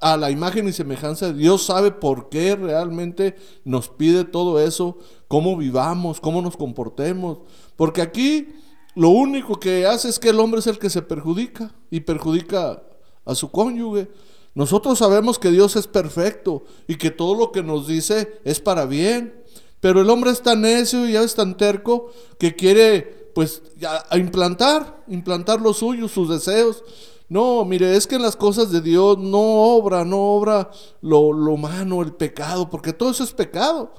a 0.00 0.16
la 0.16 0.30
imagen 0.30 0.68
y 0.68 0.72
semejanza 0.72 1.28
de 1.28 1.38
Dios 1.38 1.64
sabe 1.64 1.90
por 1.90 2.28
qué 2.28 2.56
realmente 2.56 3.36
nos 3.64 3.88
pide 3.88 4.24
todo 4.24 4.60
eso, 4.60 4.98
cómo 5.28 5.56
vivamos, 5.56 6.20
cómo 6.20 6.42
nos 6.42 6.56
comportemos. 6.56 7.38
Porque 7.76 8.02
aquí 8.02 8.48
lo 8.94 9.08
único 9.08 9.58
que 9.58 9.86
hace 9.86 10.08
es 10.08 10.18
que 10.18 10.28
el 10.28 10.40
hombre 10.40 10.60
es 10.60 10.66
el 10.66 10.78
que 10.78 10.90
se 10.90 11.02
perjudica 11.02 11.74
y 11.90 12.00
perjudica 12.00 12.82
a 13.24 13.34
su 13.34 13.50
cónyuge. 13.50 14.08
Nosotros 14.54 14.98
sabemos 14.98 15.38
que 15.38 15.50
Dios 15.50 15.74
es 15.76 15.86
perfecto 15.86 16.64
y 16.86 16.96
que 16.96 17.10
todo 17.10 17.34
lo 17.34 17.50
que 17.50 17.62
nos 17.62 17.88
dice 17.88 18.40
es 18.44 18.60
para 18.60 18.86
bien. 18.86 19.42
Pero 19.80 20.00
el 20.00 20.10
hombre 20.10 20.30
es 20.30 20.42
tan 20.42 20.60
necio 20.60 21.08
y 21.08 21.12
ya 21.12 21.22
es 21.22 21.34
tan 21.34 21.56
terco 21.56 22.10
que 22.38 22.54
quiere 22.54 23.30
pues 23.34 23.62
a 24.10 24.16
implantar, 24.16 25.02
implantar 25.08 25.60
lo 25.60 25.74
suyo, 25.74 26.08
sus 26.08 26.28
deseos. 26.28 26.84
No, 27.28 27.64
mire, 27.64 27.96
es 27.96 28.06
que 28.06 28.16
en 28.16 28.22
las 28.22 28.36
cosas 28.36 28.70
de 28.70 28.80
Dios 28.80 29.18
no 29.18 29.40
obra, 29.40 30.04
no 30.04 30.18
obra 30.34 30.70
lo, 31.00 31.32
lo 31.32 31.52
humano, 31.52 32.02
el 32.02 32.12
pecado, 32.12 32.68
porque 32.68 32.92
todo 32.92 33.10
eso 33.10 33.24
es 33.24 33.32
pecado. 33.32 33.94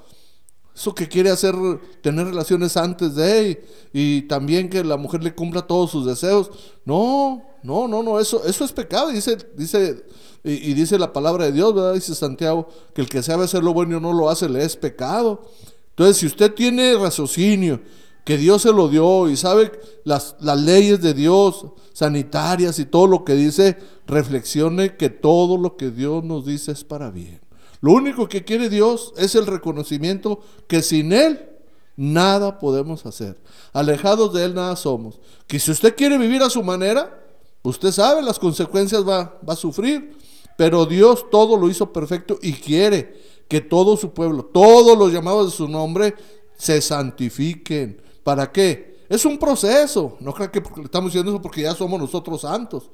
Eso 0.74 0.94
que 0.94 1.08
quiere 1.08 1.30
hacer, 1.30 1.54
tener 2.02 2.26
relaciones 2.26 2.76
antes 2.76 3.14
de 3.14 3.62
y, 3.92 4.18
y 4.18 4.22
también 4.22 4.68
que 4.68 4.84
la 4.84 4.98
mujer 4.98 5.24
le 5.24 5.34
cumpla 5.34 5.66
todos 5.66 5.90
sus 5.90 6.04
deseos. 6.04 6.50
No, 6.84 7.42
no, 7.62 7.88
no, 7.88 8.02
no, 8.02 8.20
eso, 8.20 8.44
eso 8.44 8.64
es 8.64 8.72
pecado. 8.72 9.08
Dice, 9.08 9.38
dice, 9.56 10.04
y, 10.44 10.70
y 10.70 10.74
dice 10.74 10.98
la 10.98 11.14
palabra 11.14 11.46
de 11.46 11.52
Dios, 11.52 11.74
¿verdad? 11.74 11.94
Dice 11.94 12.14
Santiago, 12.14 12.68
que 12.94 13.00
el 13.00 13.08
que 13.08 13.22
sabe 13.22 13.44
hacer 13.44 13.64
lo 13.64 13.72
bueno 13.72 13.96
y 13.96 14.00
no 14.00 14.12
lo 14.12 14.28
hace, 14.28 14.50
le 14.50 14.62
es 14.62 14.76
pecado. 14.76 15.42
Entonces, 15.90 16.18
si 16.18 16.26
usted 16.26 16.52
tiene 16.52 16.94
raciocinio, 16.94 17.80
que 18.26 18.36
Dios 18.36 18.62
se 18.62 18.72
lo 18.72 18.88
dio 18.88 19.28
y 19.28 19.36
sabe 19.36 19.70
las, 20.02 20.34
las 20.40 20.60
leyes 20.60 21.00
de 21.00 21.14
Dios, 21.14 21.66
sanitarias 21.92 22.80
y 22.80 22.84
todo 22.84 23.06
lo 23.06 23.24
que 23.24 23.36
dice, 23.36 23.78
reflexione 24.04 24.96
que 24.96 25.10
todo 25.10 25.56
lo 25.56 25.76
que 25.76 25.92
Dios 25.92 26.24
nos 26.24 26.44
dice 26.44 26.72
es 26.72 26.82
para 26.82 27.12
bien. 27.12 27.40
Lo 27.80 27.92
único 27.92 28.28
que 28.28 28.42
quiere 28.42 28.68
Dios 28.68 29.12
es 29.16 29.36
el 29.36 29.46
reconocimiento 29.46 30.40
que 30.66 30.82
sin 30.82 31.12
Él 31.12 31.48
nada 31.94 32.58
podemos 32.58 33.06
hacer. 33.06 33.40
Alejados 33.72 34.32
de 34.32 34.44
Él 34.44 34.54
nada 34.54 34.74
somos. 34.74 35.20
Que 35.46 35.60
si 35.60 35.70
usted 35.70 35.94
quiere 35.94 36.18
vivir 36.18 36.42
a 36.42 36.50
su 36.50 36.64
manera, 36.64 37.24
usted 37.62 37.92
sabe 37.92 38.22
las 38.22 38.40
consecuencias 38.40 39.06
va, 39.06 39.38
va 39.48 39.52
a 39.52 39.56
sufrir. 39.56 40.16
Pero 40.58 40.84
Dios 40.84 41.26
todo 41.30 41.56
lo 41.56 41.70
hizo 41.70 41.92
perfecto 41.92 42.40
y 42.42 42.54
quiere 42.54 43.22
que 43.46 43.60
todo 43.60 43.96
su 43.96 44.10
pueblo, 44.10 44.44
todos 44.46 44.98
los 44.98 45.12
llamados 45.12 45.52
de 45.52 45.56
su 45.56 45.68
nombre, 45.68 46.16
se 46.58 46.80
santifiquen. 46.80 48.04
¿Para 48.26 48.50
qué? 48.50 49.04
Es 49.08 49.24
un 49.24 49.38
proceso. 49.38 50.16
No 50.18 50.34
creo 50.34 50.50
que 50.50 50.60
le 50.60 50.82
estamos 50.82 51.12
diciendo 51.12 51.30
eso 51.30 51.40
porque 51.40 51.62
ya 51.62 51.76
somos 51.76 52.00
nosotros 52.00 52.40
santos. 52.40 52.90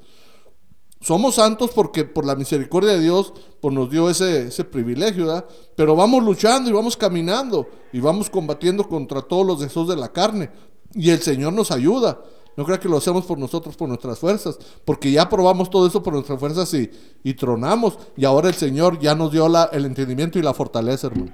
Somos 1.01 1.37
santos 1.37 1.71
porque 1.75 2.05
por 2.05 2.27
la 2.27 2.37
misericordia 2.37 2.93
de 2.93 3.01
Dios 3.01 3.33
pues 3.59 3.75
nos 3.75 3.91
dio 3.91 4.11
ese, 4.11 4.49
ese 4.49 4.63
privilegio, 4.65 5.25
¿verdad? 5.25 5.47
Pero 5.75 5.97
vamos 5.97 6.23
luchando 6.23 6.69
y 6.69 6.75
vamos 6.75 6.99
caminando 6.99 7.67
y 7.95 8.01
vamos 8.01 8.29
combatiendo 8.29 8.87
contra 8.87 9.23
todos 9.23 9.47
los 9.47 9.61
deseos 9.61 9.89
de 9.89 9.97
la 9.97 10.13
carne. 10.13 10.51
Y 10.93 11.09
el 11.09 11.23
Señor 11.23 11.55
nos 11.55 11.71
ayuda. 11.71 12.21
No 12.55 12.67
crea 12.67 12.79
que 12.79 12.91
lo 12.91 12.99
hacemos 12.99 13.25
por 13.25 13.39
nosotros, 13.39 13.75
por 13.75 13.89
nuestras 13.89 14.19
fuerzas, 14.19 14.59
porque 14.85 15.11
ya 15.11 15.31
probamos 15.31 15.71
todo 15.71 15.87
eso 15.87 16.03
por 16.03 16.13
nuestras 16.13 16.39
fuerzas 16.39 16.75
y, 16.75 16.91
y 17.25 17.33
tronamos. 17.33 17.99
Y 18.19 18.27
ahora 18.27 18.51
el 18.51 18.55
Señor 18.55 18.99
ya 19.01 19.15
nos 19.15 19.33
dio 19.33 19.49
la, 19.49 19.71
el 19.73 19.87
entendimiento 19.87 20.39
y 20.39 20.43
la 20.43 20.53
fortaleza, 20.53 21.07
hermano. 21.07 21.33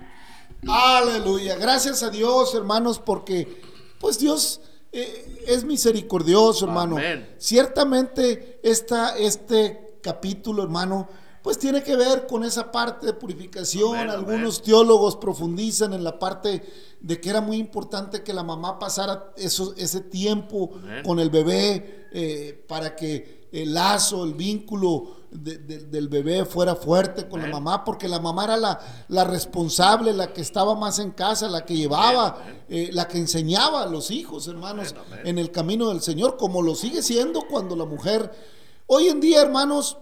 Aleluya. 0.68 1.56
Gracias 1.56 2.04
a 2.04 2.10
Dios, 2.10 2.54
hermanos, 2.54 3.00
porque 3.00 3.60
pues 4.00 4.18
Dios 4.18 4.60
eh, 4.92 5.44
es 5.46 5.64
misericordioso, 5.64 6.66
hermano. 6.66 6.96
Amén. 6.96 7.28
Ciertamente 7.38 8.58
esta, 8.62 9.16
este 9.18 9.98
capítulo, 10.02 10.62
hermano, 10.62 11.08
pues 11.42 11.58
tiene 11.58 11.82
que 11.82 11.96
ver 11.96 12.26
con 12.26 12.44
esa 12.44 12.70
parte 12.72 13.06
de 13.06 13.12
purificación. 13.12 13.96
Amén, 13.96 14.10
Algunos 14.10 14.56
amén. 14.58 14.64
teólogos 14.66 15.16
profundizan 15.16 15.92
en 15.92 16.04
la 16.04 16.18
parte 16.18 16.62
de 17.00 17.20
que 17.20 17.30
era 17.30 17.40
muy 17.40 17.58
importante 17.58 18.22
que 18.22 18.32
la 18.32 18.42
mamá 18.42 18.78
pasara 18.78 19.32
eso- 19.36 19.74
ese 19.76 20.00
tiempo 20.00 20.70
con 21.04 21.18
el 21.20 21.30
bebé 21.30 22.08
eh, 22.12 22.64
para 22.66 22.96
que 22.96 23.48
el 23.52 23.72
lazo, 23.74 24.24
el 24.24 24.34
vínculo 24.34 25.16
de- 25.30 25.58
de- 25.58 25.84
del 25.86 26.08
bebé 26.08 26.44
fuera 26.44 26.74
fuerte 26.76 27.28
con 27.28 27.40
la 27.42 27.48
mamá, 27.48 27.84
porque 27.84 28.08
la 28.08 28.18
mamá 28.18 28.44
era 28.44 28.56
la, 28.56 28.80
la 29.08 29.24
responsable, 29.24 30.12
la 30.12 30.32
que 30.32 30.40
estaba 30.40 30.74
más 30.74 30.98
en 30.98 31.10
casa, 31.10 31.48
la 31.48 31.64
que 31.64 31.76
llevaba, 31.76 32.42
eh, 32.68 32.90
la 32.92 33.06
que 33.08 33.18
enseñaba 33.18 33.82
a 33.82 33.86
los 33.86 34.10
hijos, 34.10 34.46
hermanos, 34.48 34.94
en 35.24 35.38
el 35.38 35.50
camino 35.50 35.88
del 35.88 36.00
Señor, 36.00 36.36
como 36.36 36.62
lo 36.62 36.74
sigue 36.74 37.02
siendo 37.02 37.42
cuando 37.48 37.76
la 37.76 37.84
mujer, 37.84 38.30
hoy 38.86 39.08
en 39.08 39.20
día, 39.20 39.42
hermanos, 39.42 39.98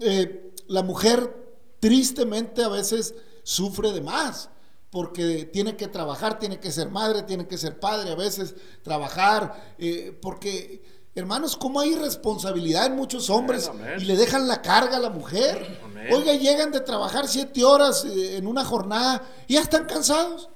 eh, 0.00 0.52
la 0.68 0.82
mujer 0.82 1.36
tristemente 1.80 2.62
a 2.62 2.68
veces 2.68 3.14
sufre 3.42 3.92
de 3.92 4.00
más 4.00 4.48
porque 4.90 5.44
tiene 5.46 5.74
que 5.76 5.88
trabajar, 5.88 6.38
tiene 6.38 6.60
que 6.60 6.70
ser 6.70 6.90
madre, 6.90 7.22
tiene 7.22 7.46
que 7.48 7.56
ser 7.56 7.80
padre, 7.80 8.10
a 8.10 8.14
veces 8.14 8.54
trabajar, 8.82 9.74
eh, 9.78 10.16
porque 10.20 10.91
hermanos, 11.14 11.56
¿cómo 11.56 11.80
hay 11.80 11.94
responsabilidad 11.94 12.86
en 12.86 12.96
muchos 12.96 13.28
hombres 13.30 13.68
Amén, 13.68 13.86
amén. 13.86 14.00
y 14.00 14.04
le 14.04 14.16
dejan 14.16 14.48
la 14.48 14.62
carga 14.62 14.96
a 14.96 15.00
la 15.00 15.10
mujer? 15.10 15.80
Amén. 15.84 16.08
Oiga, 16.12 16.34
llegan 16.34 16.72
de 16.72 16.80
trabajar 16.80 17.28
siete 17.28 17.64
horas 17.64 18.04
eh, 18.04 18.36
en 18.36 18.46
una 18.46 18.64
jornada 18.64 19.22
y 19.46 19.54
ya 19.54 19.60
están 19.60 19.84
cansados. 19.86 20.48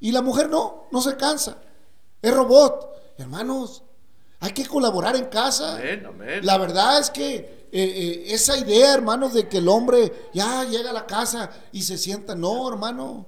Y 0.00 0.12
la 0.12 0.22
mujer 0.22 0.48
no, 0.48 0.84
no 0.92 1.00
se 1.00 1.16
cansa. 1.16 1.58
Es 2.22 2.34
robot. 2.34 3.14
Hermanos, 3.18 3.82
hay 4.40 4.52
que 4.52 4.66
colaborar 4.66 5.16
en 5.16 5.26
casa. 5.26 5.80
La 6.42 6.58
verdad 6.58 7.00
es 7.00 7.10
que 7.10 7.34
eh, 7.34 7.68
eh, 7.72 8.24
esa 8.28 8.56
idea, 8.58 8.94
hermanos, 8.94 9.32
de 9.34 9.48
que 9.48 9.58
el 9.58 9.68
hombre 9.68 10.30
ya 10.34 10.64
llega 10.64 10.90
a 10.90 10.92
la 10.92 11.06
casa 11.06 11.50
y 11.72 11.82
se 11.82 11.98
sienta, 11.98 12.34
no, 12.34 12.68
hermano. 12.68 13.26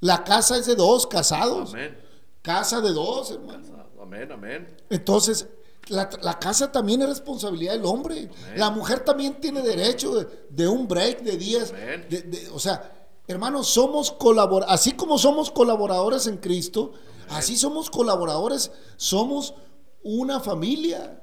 La 0.00 0.24
casa 0.24 0.56
es 0.56 0.66
de 0.66 0.74
dos 0.74 1.06
casados. 1.06 1.74
Amén. 1.74 1.98
Casa 2.42 2.80
de 2.80 2.92
dos, 2.92 3.30
hermano. 3.30 3.66
Amén, 4.00 4.32
amén. 4.32 4.76
Entonces, 4.88 5.46
la, 5.88 6.08
la 6.22 6.38
casa 6.38 6.70
también 6.72 7.02
es 7.02 7.08
responsabilidad 7.08 7.72
del 7.72 7.84
hombre. 7.86 8.30
La 8.56 8.70
mujer 8.70 9.00
también 9.00 9.40
tiene 9.40 9.62
derecho 9.62 10.14
de, 10.14 10.46
de 10.50 10.68
un 10.68 10.86
break 10.88 11.22
de 11.22 11.36
días. 11.36 11.72
De- 12.08 12.22
de- 12.22 12.48
o 12.50 12.58
sea, 12.58 12.92
hermanos, 13.26 13.68
somos 13.68 14.10
colaboradores, 14.12 14.74
así 14.80 14.92
como 14.92 15.18
somos 15.18 15.50
colaboradores 15.50 16.26
en 16.26 16.36
Cristo, 16.38 16.92
así 17.30 17.56
somos 17.56 17.90
colaboradores, 17.90 18.70
somos 18.96 19.54
una 20.02 20.40
familia. 20.40 21.22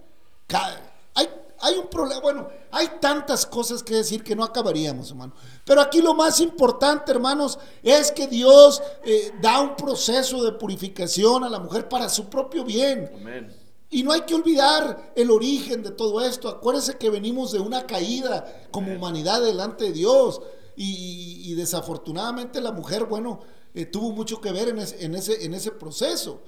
Hay, 1.15 1.27
hay 1.61 1.77
un 1.77 1.87
problema, 1.87 2.21
bueno, 2.21 2.47
hay 2.71 2.87
tantas 2.99 3.45
cosas 3.45 3.81
que 3.81 3.95
decir 3.95 4.23
que 4.23 4.35
no 4.35 4.43
acabaríamos, 4.43 5.09
hermano. 5.09 5.33
Pero 5.63 5.81
aquí 5.81 6.01
lo 6.01 6.13
más 6.13 6.39
importante, 6.41 7.11
hermanos, 7.11 7.57
es 7.81 8.11
que 8.11 8.27
Dios 8.27 8.81
eh, 9.03 9.31
da 9.41 9.61
un 9.61 9.75
proceso 9.75 10.43
de 10.43 10.51
purificación 10.51 11.43
a 11.43 11.49
la 11.49 11.59
mujer 11.59 11.87
para 11.89 12.09
su 12.09 12.25
propio 12.29 12.63
bien. 12.63 13.09
Amén. 13.15 13.55
Y 13.89 14.03
no 14.03 14.11
hay 14.11 14.21
que 14.21 14.35
olvidar 14.35 15.13
el 15.15 15.31
origen 15.31 15.83
de 15.83 15.91
todo 15.91 16.21
esto. 16.25 16.49
Acuérdense 16.49 16.97
que 16.97 17.09
venimos 17.09 17.51
de 17.51 17.59
una 17.59 17.85
caída 17.85 18.67
como 18.71 18.93
humanidad 18.93 19.41
delante 19.41 19.85
de 19.85 19.91
Dios. 19.93 20.41
Y, 20.75 21.43
y 21.49 21.53
desafortunadamente 21.53 22.59
la 22.59 22.71
mujer, 22.71 23.05
bueno, 23.05 23.39
eh, 23.73 23.85
tuvo 23.85 24.11
mucho 24.11 24.41
que 24.41 24.51
ver 24.51 24.69
en 24.69 24.79
ese, 24.79 25.05
en, 25.05 25.15
ese, 25.15 25.45
en 25.45 25.53
ese 25.53 25.71
proceso. 25.71 26.41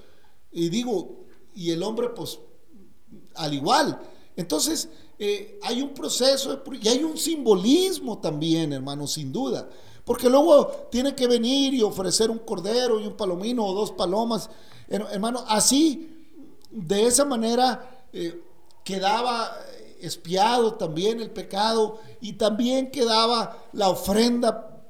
Y 0.50 0.68
digo, 0.68 1.24
y 1.54 1.70
el 1.70 1.82
hombre, 1.82 2.10
pues, 2.10 2.38
al 3.36 3.54
igual. 3.54 3.98
Entonces, 4.36 4.88
eh, 5.18 5.58
hay 5.62 5.80
un 5.80 5.94
proceso 5.94 6.54
de 6.54 6.76
y 6.82 6.88
hay 6.88 7.02
un 7.02 7.16
simbolismo 7.16 8.18
también, 8.18 8.72
hermano, 8.72 9.06
sin 9.06 9.32
duda. 9.32 9.68
Porque 10.04 10.28
luego 10.28 10.88
tiene 10.90 11.14
que 11.14 11.26
venir 11.26 11.72
y 11.74 11.82
ofrecer 11.82 12.30
un 12.30 12.38
cordero 12.38 13.00
y 13.00 13.06
un 13.06 13.16
palomino 13.16 13.64
o 13.64 13.74
dos 13.74 13.92
palomas. 13.92 14.50
Her- 14.88 15.08
Hermano, 15.10 15.44
así 15.46 16.17
de 16.70 17.06
esa 17.06 17.24
manera 17.24 18.06
eh, 18.12 18.42
quedaba 18.84 19.56
espiado 20.00 20.74
también 20.74 21.20
el 21.20 21.30
pecado 21.30 22.00
y 22.20 22.34
también 22.34 22.90
quedaba 22.90 23.64
la 23.72 23.88
ofrenda 23.88 24.82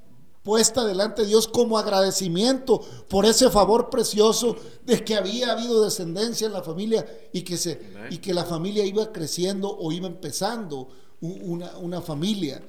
puesta 0.43 0.85
delante 0.85 1.23
de 1.23 1.29
Dios 1.29 1.49
como 1.49 1.79
agradecimiento 1.79 2.81
por 3.09 3.27
ese 3.27 3.51
favor 3.51 3.91
precioso 3.91 4.57
de 4.85 5.05
que 5.05 5.14
había 5.14 5.53
habido 5.53 5.85
descendencia 5.85 6.47
en 6.47 6.53
la 6.53 6.62
familia 6.62 7.07
y 7.33 7.43
que, 7.43 7.57
se, 7.57 7.81
y 8.11 8.19
que 8.19 8.33
la 8.33 8.45
familia 8.45 8.85
iba 8.85 9.12
creciendo 9.12 9.77
o 9.77 9.93
iba 9.93 10.07
empezando 10.07 10.88
una, 11.21 11.77
una 11.79 12.01
familia. 12.01 12.62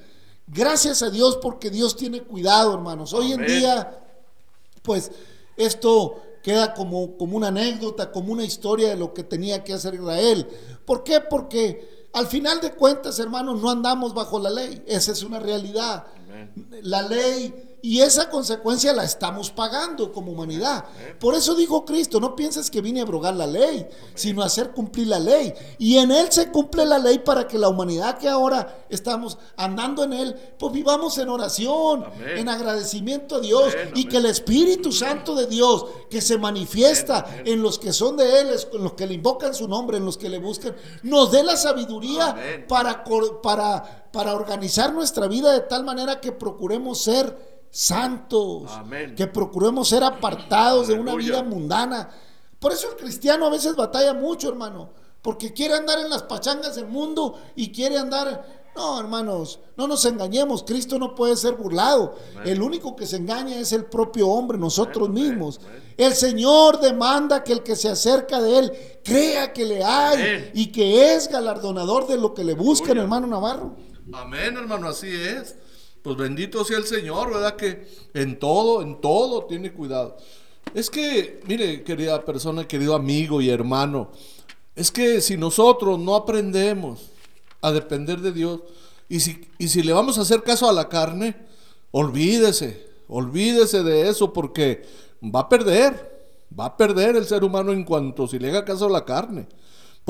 Gracias 0.46 1.02
a 1.02 1.10
Dios 1.10 1.38
porque 1.40 1.70
Dios 1.70 1.96
tiene 1.96 2.22
cuidado, 2.22 2.74
hermanos. 2.74 3.12
Hoy 3.12 3.32
en 3.32 3.46
día 3.46 4.00
pues 4.82 5.10
esto 5.56 6.22
queda 6.42 6.74
como, 6.74 7.16
como 7.16 7.36
una 7.36 7.48
anécdota, 7.48 8.10
como 8.10 8.32
una 8.32 8.44
historia 8.44 8.88
de 8.88 8.96
lo 8.96 9.12
que 9.14 9.24
tenía 9.24 9.62
que 9.64 9.72
hacer 9.72 9.94
Israel. 9.94 10.46
¿Por 10.84 11.04
qué? 11.04 11.20
Porque 11.20 12.08
al 12.12 12.26
final 12.26 12.60
de 12.60 12.72
cuentas, 12.72 13.18
hermanos, 13.18 13.60
no 13.60 13.70
andamos 13.70 14.14
bajo 14.14 14.38
la 14.38 14.50
ley. 14.50 14.82
Esa 14.86 15.12
es 15.12 15.22
una 15.22 15.38
realidad. 15.38 16.06
La 16.82 17.02
ley 17.02 17.69
y 17.82 18.00
esa 18.00 18.28
consecuencia 18.28 18.92
la 18.92 19.04
estamos 19.04 19.50
pagando 19.50 20.12
como 20.12 20.32
humanidad. 20.32 20.84
Por 21.18 21.34
eso 21.34 21.54
dijo 21.54 21.84
Cristo, 21.84 22.20
no 22.20 22.36
pienses 22.36 22.70
que 22.70 22.80
vine 22.80 23.00
a 23.00 23.04
abrogar 23.04 23.34
la 23.34 23.46
ley, 23.46 23.86
sino 24.14 24.42
a 24.42 24.46
hacer 24.46 24.72
cumplir 24.72 25.06
la 25.06 25.18
ley. 25.18 25.54
Y 25.78 25.96
en 25.98 26.10
Él 26.10 26.30
se 26.30 26.50
cumple 26.50 26.84
la 26.84 26.98
ley 26.98 27.20
para 27.20 27.46
que 27.46 27.58
la 27.58 27.68
humanidad 27.68 28.18
que 28.18 28.28
ahora 28.28 28.84
estamos 28.88 29.38
andando 29.56 30.04
en 30.04 30.12
Él, 30.12 30.34
pues 30.58 30.72
vivamos 30.72 31.16
en 31.18 31.28
oración, 31.28 32.04
Amén. 32.04 32.38
en 32.38 32.48
agradecimiento 32.48 33.36
a 33.36 33.40
Dios 33.40 33.72
Amén, 33.72 33.88
y 33.94 34.00
amén. 34.00 34.08
que 34.08 34.16
el 34.18 34.26
Espíritu 34.26 34.92
Santo 34.92 35.34
de 35.34 35.46
Dios 35.46 35.86
que 36.10 36.20
se 36.20 36.38
manifiesta 36.38 37.24
en 37.44 37.62
los 37.62 37.78
que 37.78 37.92
son 37.92 38.16
de 38.16 38.40
Él, 38.40 38.48
en 38.72 38.84
los 38.84 38.92
que 38.92 39.06
le 39.06 39.14
invocan 39.14 39.54
su 39.54 39.68
nombre, 39.68 39.96
en 39.96 40.04
los 40.04 40.18
que 40.18 40.28
le 40.28 40.38
buscan, 40.38 40.74
nos 41.02 41.30
dé 41.30 41.42
la 41.42 41.56
sabiduría 41.56 42.66
para, 42.68 43.04
para, 43.42 44.08
para 44.12 44.34
organizar 44.34 44.92
nuestra 44.92 45.28
vida 45.28 45.52
de 45.52 45.60
tal 45.60 45.84
manera 45.84 46.20
que 46.20 46.32
procuremos 46.32 47.00
ser 47.00 47.49
santos, 47.70 48.70
Amén. 48.72 49.14
que 49.14 49.26
procuremos 49.26 49.88
ser 49.88 50.02
apartados 50.02 50.88
de 50.88 50.94
una 50.94 51.14
vida 51.14 51.42
mundana. 51.42 52.10
Por 52.58 52.72
eso 52.72 52.90
el 52.90 52.96
cristiano 52.96 53.46
a 53.46 53.50
veces 53.50 53.76
batalla 53.76 54.12
mucho, 54.12 54.48
hermano, 54.48 54.90
porque 55.22 55.52
quiere 55.52 55.74
andar 55.74 55.98
en 55.98 56.10
las 56.10 56.22
pachangas 56.22 56.76
del 56.76 56.86
mundo 56.86 57.38
y 57.56 57.72
quiere 57.72 57.98
andar... 57.98 58.60
No, 58.76 59.00
hermanos, 59.00 59.58
no 59.76 59.88
nos 59.88 60.04
engañemos, 60.04 60.62
Cristo 60.62 60.96
no 60.96 61.16
puede 61.16 61.36
ser 61.36 61.54
burlado. 61.54 62.14
Amén. 62.36 62.48
El 62.48 62.62
único 62.62 62.94
que 62.94 63.04
se 63.04 63.16
engaña 63.16 63.58
es 63.58 63.72
el 63.72 63.86
propio 63.86 64.28
hombre, 64.28 64.58
nosotros 64.58 65.08
Amén, 65.08 65.24
mismos. 65.24 65.60
El 65.96 66.14
Señor 66.14 66.78
demanda 66.80 67.42
que 67.42 67.52
el 67.52 67.64
que 67.64 67.74
se 67.74 67.88
acerca 67.88 68.40
de 68.40 68.58
Él 68.58 68.72
crea 69.04 69.52
que 69.52 69.64
le 69.64 69.82
hay 69.82 70.52
y 70.54 70.70
que 70.70 71.14
es 71.14 71.28
galardonador 71.28 72.06
de 72.06 72.16
lo 72.16 72.32
que 72.32 72.44
le 72.44 72.54
buscan, 72.54 72.96
hermano 72.96 73.26
Navarro. 73.26 73.74
Amén, 74.12 74.56
hermano, 74.56 74.88
así 74.88 75.08
es. 75.12 75.56
Pues 76.02 76.16
bendito 76.16 76.64
sea 76.64 76.78
el 76.78 76.86
Señor, 76.86 77.32
¿verdad? 77.32 77.56
Que 77.56 77.86
en 78.14 78.38
todo, 78.38 78.82
en 78.82 79.00
todo 79.00 79.44
tiene 79.44 79.72
cuidado. 79.72 80.16
Es 80.74 80.88
que, 80.88 81.40
mire, 81.46 81.82
querida 81.82 82.24
persona, 82.24 82.66
querido 82.66 82.94
amigo 82.94 83.40
y 83.40 83.50
hermano, 83.50 84.10
es 84.76 84.90
que 84.90 85.20
si 85.20 85.36
nosotros 85.36 85.98
no 85.98 86.14
aprendemos 86.14 87.10
a 87.60 87.72
depender 87.72 88.20
de 88.20 88.32
Dios 88.32 88.60
y 89.08 89.20
si, 89.20 89.48
y 89.58 89.68
si 89.68 89.82
le 89.82 89.92
vamos 89.92 90.16
a 90.16 90.22
hacer 90.22 90.42
caso 90.42 90.68
a 90.68 90.72
la 90.72 90.88
carne, 90.88 91.36
olvídese, 91.90 92.86
olvídese 93.08 93.82
de 93.82 94.08
eso 94.08 94.32
porque 94.32 94.82
va 95.22 95.40
a 95.40 95.48
perder, 95.48 96.20
va 96.58 96.66
a 96.66 96.76
perder 96.76 97.16
el 97.16 97.26
ser 97.26 97.44
humano 97.44 97.72
en 97.72 97.84
cuanto 97.84 98.26
si 98.26 98.38
le 98.38 98.48
haga 98.48 98.64
caso 98.64 98.86
a 98.86 98.90
la 98.90 99.04
carne. 99.04 99.48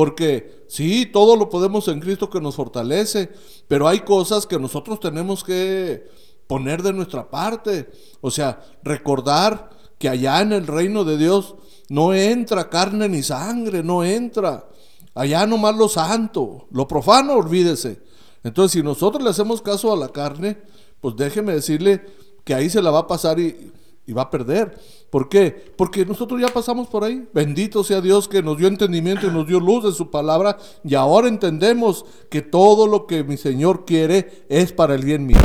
Porque 0.00 0.64
sí, 0.66 1.04
todo 1.04 1.36
lo 1.36 1.50
podemos 1.50 1.86
en 1.88 2.00
Cristo 2.00 2.30
que 2.30 2.40
nos 2.40 2.54
fortalece, 2.54 3.28
pero 3.68 3.86
hay 3.86 4.00
cosas 4.00 4.46
que 4.46 4.58
nosotros 4.58 4.98
tenemos 4.98 5.44
que 5.44 6.08
poner 6.46 6.82
de 6.82 6.94
nuestra 6.94 7.28
parte. 7.28 7.90
O 8.22 8.30
sea, 8.30 8.64
recordar 8.82 9.68
que 9.98 10.08
allá 10.08 10.40
en 10.40 10.54
el 10.54 10.66
reino 10.66 11.04
de 11.04 11.18
Dios 11.18 11.54
no 11.90 12.14
entra 12.14 12.70
carne 12.70 13.10
ni 13.10 13.22
sangre, 13.22 13.82
no 13.82 14.02
entra. 14.02 14.70
Allá 15.14 15.44
nomás 15.44 15.76
lo 15.76 15.86
santo, 15.86 16.66
lo 16.70 16.88
profano, 16.88 17.34
olvídese. 17.34 18.00
Entonces, 18.42 18.72
si 18.72 18.82
nosotros 18.82 19.22
le 19.22 19.28
hacemos 19.28 19.60
caso 19.60 19.92
a 19.92 19.98
la 19.98 20.08
carne, 20.08 20.62
pues 21.02 21.14
déjeme 21.14 21.52
decirle 21.52 22.06
que 22.42 22.54
ahí 22.54 22.70
se 22.70 22.80
la 22.80 22.90
va 22.90 23.00
a 23.00 23.06
pasar 23.06 23.38
y, 23.38 23.70
y 24.06 24.14
va 24.14 24.22
a 24.22 24.30
perder. 24.30 24.80
¿Por 25.10 25.28
qué? 25.28 25.72
Porque 25.76 26.06
nosotros 26.06 26.40
ya 26.40 26.48
pasamos 26.48 26.86
por 26.88 27.02
ahí. 27.02 27.28
Bendito 27.34 27.82
sea 27.82 28.00
Dios 28.00 28.28
que 28.28 28.42
nos 28.42 28.56
dio 28.56 28.68
entendimiento 28.68 29.26
y 29.26 29.30
nos 29.30 29.46
dio 29.46 29.58
luz 29.58 29.84
de 29.84 29.92
su 29.92 30.08
palabra. 30.08 30.56
Y 30.84 30.94
ahora 30.94 31.26
entendemos 31.26 32.04
que 32.30 32.42
todo 32.42 32.86
lo 32.86 33.06
que 33.08 33.24
mi 33.24 33.36
Señor 33.36 33.84
quiere 33.84 34.46
es 34.48 34.72
para 34.72 34.94
el 34.94 35.04
bien 35.04 35.26
mío. 35.26 35.38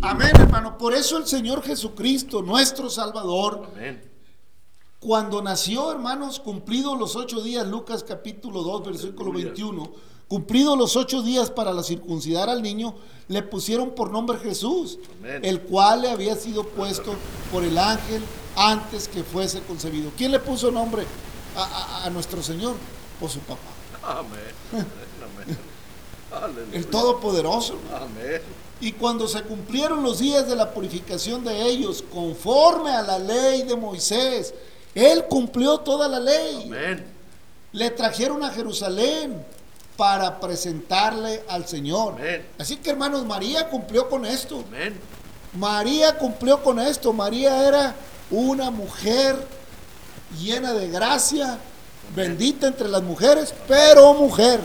Amén, 0.00 0.30
hermano. 0.34 0.78
Por 0.78 0.94
eso 0.94 1.18
el 1.18 1.26
Señor 1.26 1.62
Jesucristo, 1.62 2.42
nuestro 2.42 2.88
Salvador, 2.88 3.68
cuando 5.00 5.42
nació, 5.42 5.90
hermanos, 5.90 6.38
cumplidos 6.38 6.96
los 6.96 7.16
ocho 7.16 7.42
días, 7.42 7.66
Lucas 7.66 8.04
capítulo 8.04 8.62
2, 8.62 8.84
versículo 8.84 9.32
21, 9.32 9.92
cumplidos 10.36 10.78
los 10.78 10.96
ocho 10.96 11.20
días 11.20 11.50
para 11.50 11.74
la 11.74 11.82
circuncidar 11.82 12.48
al 12.48 12.62
niño, 12.62 12.94
le 13.28 13.42
pusieron 13.42 13.90
por 13.90 14.10
nombre 14.10 14.38
Jesús, 14.38 14.98
Amén. 15.20 15.44
el 15.44 15.60
cual 15.60 16.00
le 16.00 16.10
había 16.10 16.36
sido 16.36 16.64
puesto 16.64 17.14
por 17.52 17.62
el 17.64 17.76
ángel 17.76 18.22
antes 18.56 19.08
que 19.08 19.22
fuese 19.24 19.60
concebido. 19.60 20.10
¿Quién 20.16 20.32
le 20.32 20.38
puso 20.38 20.70
nombre 20.70 21.04
a, 21.54 21.62
a- 21.64 22.04
a 22.06 22.10
nuestro 22.10 22.42
Señor? 22.42 22.76
Por 23.20 23.28
su 23.28 23.40
papá, 23.40 23.60
Amén. 24.02 24.86
Amén. 26.32 26.68
el 26.72 26.86
Todopoderoso. 26.86 27.74
Amén. 27.94 28.40
Y 28.80 28.92
cuando 28.92 29.28
se 29.28 29.42
cumplieron 29.42 30.02
los 30.02 30.18
días 30.20 30.48
de 30.48 30.56
la 30.56 30.72
purificación 30.72 31.44
de 31.44 31.62
ellos, 31.62 32.02
conforme 32.10 32.90
a 32.90 33.02
la 33.02 33.18
ley 33.18 33.64
de 33.64 33.76
Moisés, 33.76 34.54
él 34.94 35.26
cumplió 35.28 35.76
toda 35.80 36.08
la 36.08 36.18
ley. 36.20 36.62
Amén. 36.64 37.04
Le 37.72 37.90
trajeron 37.90 38.42
a 38.42 38.48
Jerusalén 38.50 39.44
para 39.96 40.40
presentarle 40.40 41.44
al 41.48 41.66
Señor. 41.66 42.14
Amén. 42.18 42.46
Así 42.58 42.76
que 42.76 42.90
hermanos, 42.90 43.24
María 43.26 43.68
cumplió 43.68 44.08
con 44.08 44.24
esto. 44.26 44.64
Amén. 44.68 44.98
María 45.54 46.16
cumplió 46.18 46.62
con 46.62 46.78
esto. 46.78 47.12
María 47.12 47.66
era 47.68 47.94
una 48.30 48.70
mujer 48.70 49.36
llena 50.40 50.72
de 50.72 50.88
gracia, 50.88 51.58
bendita 52.16 52.66
entre 52.66 52.88
las 52.88 53.02
mujeres, 53.02 53.52
pero 53.68 54.14
mujer 54.14 54.60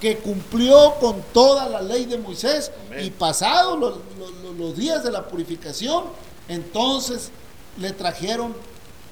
que 0.00 0.18
cumplió 0.18 0.94
con 1.00 1.22
toda 1.32 1.66
la 1.68 1.80
ley 1.80 2.04
de 2.04 2.18
Moisés 2.18 2.70
y 3.00 3.10
pasados 3.10 3.78
los, 3.78 3.94
los- 4.18 4.56
los 4.58 4.76
días 4.76 5.02
de 5.02 5.10
la 5.10 5.26
purificación, 5.26 6.04
entonces 6.48 7.30
le 7.78 7.92
trajeron 7.92 8.54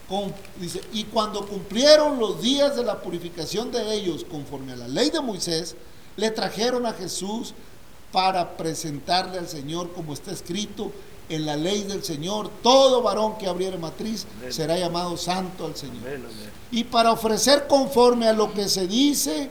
con, 0.09 0.35
dice, 0.61 0.81
y 0.93 1.05
cuando 1.05 1.47
cumplieron 1.47 2.19
los 2.19 2.43
días 2.43 2.77
de 2.77 2.85
la 2.85 3.01
purificación 3.01 3.71
de 3.73 3.95
ellos 3.95 4.25
conforme 4.31 4.73
a 4.73 4.77
la 4.77 4.89
ley 4.89 5.11
de 5.11 5.21
Moisés, 5.21 5.77
le 6.17 6.31
trajeron 6.31 6.87
a 6.87 6.93
Jesús 6.93 7.55
para 8.13 8.57
presentarle 8.57 9.39
al 9.39 9.49
Señor 9.49 9.93
como 9.93 10.13
está 10.13 10.31
escrito 10.31 10.93
en 11.29 11.47
la 11.47 11.57
ley 11.57 11.85
del 11.85 12.05
Señor, 12.05 12.51
todo 12.63 13.03
varón 13.03 13.39
que 13.39 13.47
abriere 13.47 13.79
matriz 13.79 14.27
Amén. 14.39 14.53
será 14.53 14.79
llamado 14.79 15.17
santo 15.17 15.67
al 15.67 15.75
Señor. 15.75 16.07
Amén. 16.07 16.25
Amén. 16.25 16.51
Y 16.71 16.85
para 16.85 17.13
ofrecer 17.13 17.67
conforme 17.67 18.29
a 18.29 18.33
lo 18.33 18.53
que 18.53 18.69
se 18.69 18.87
dice 18.87 19.51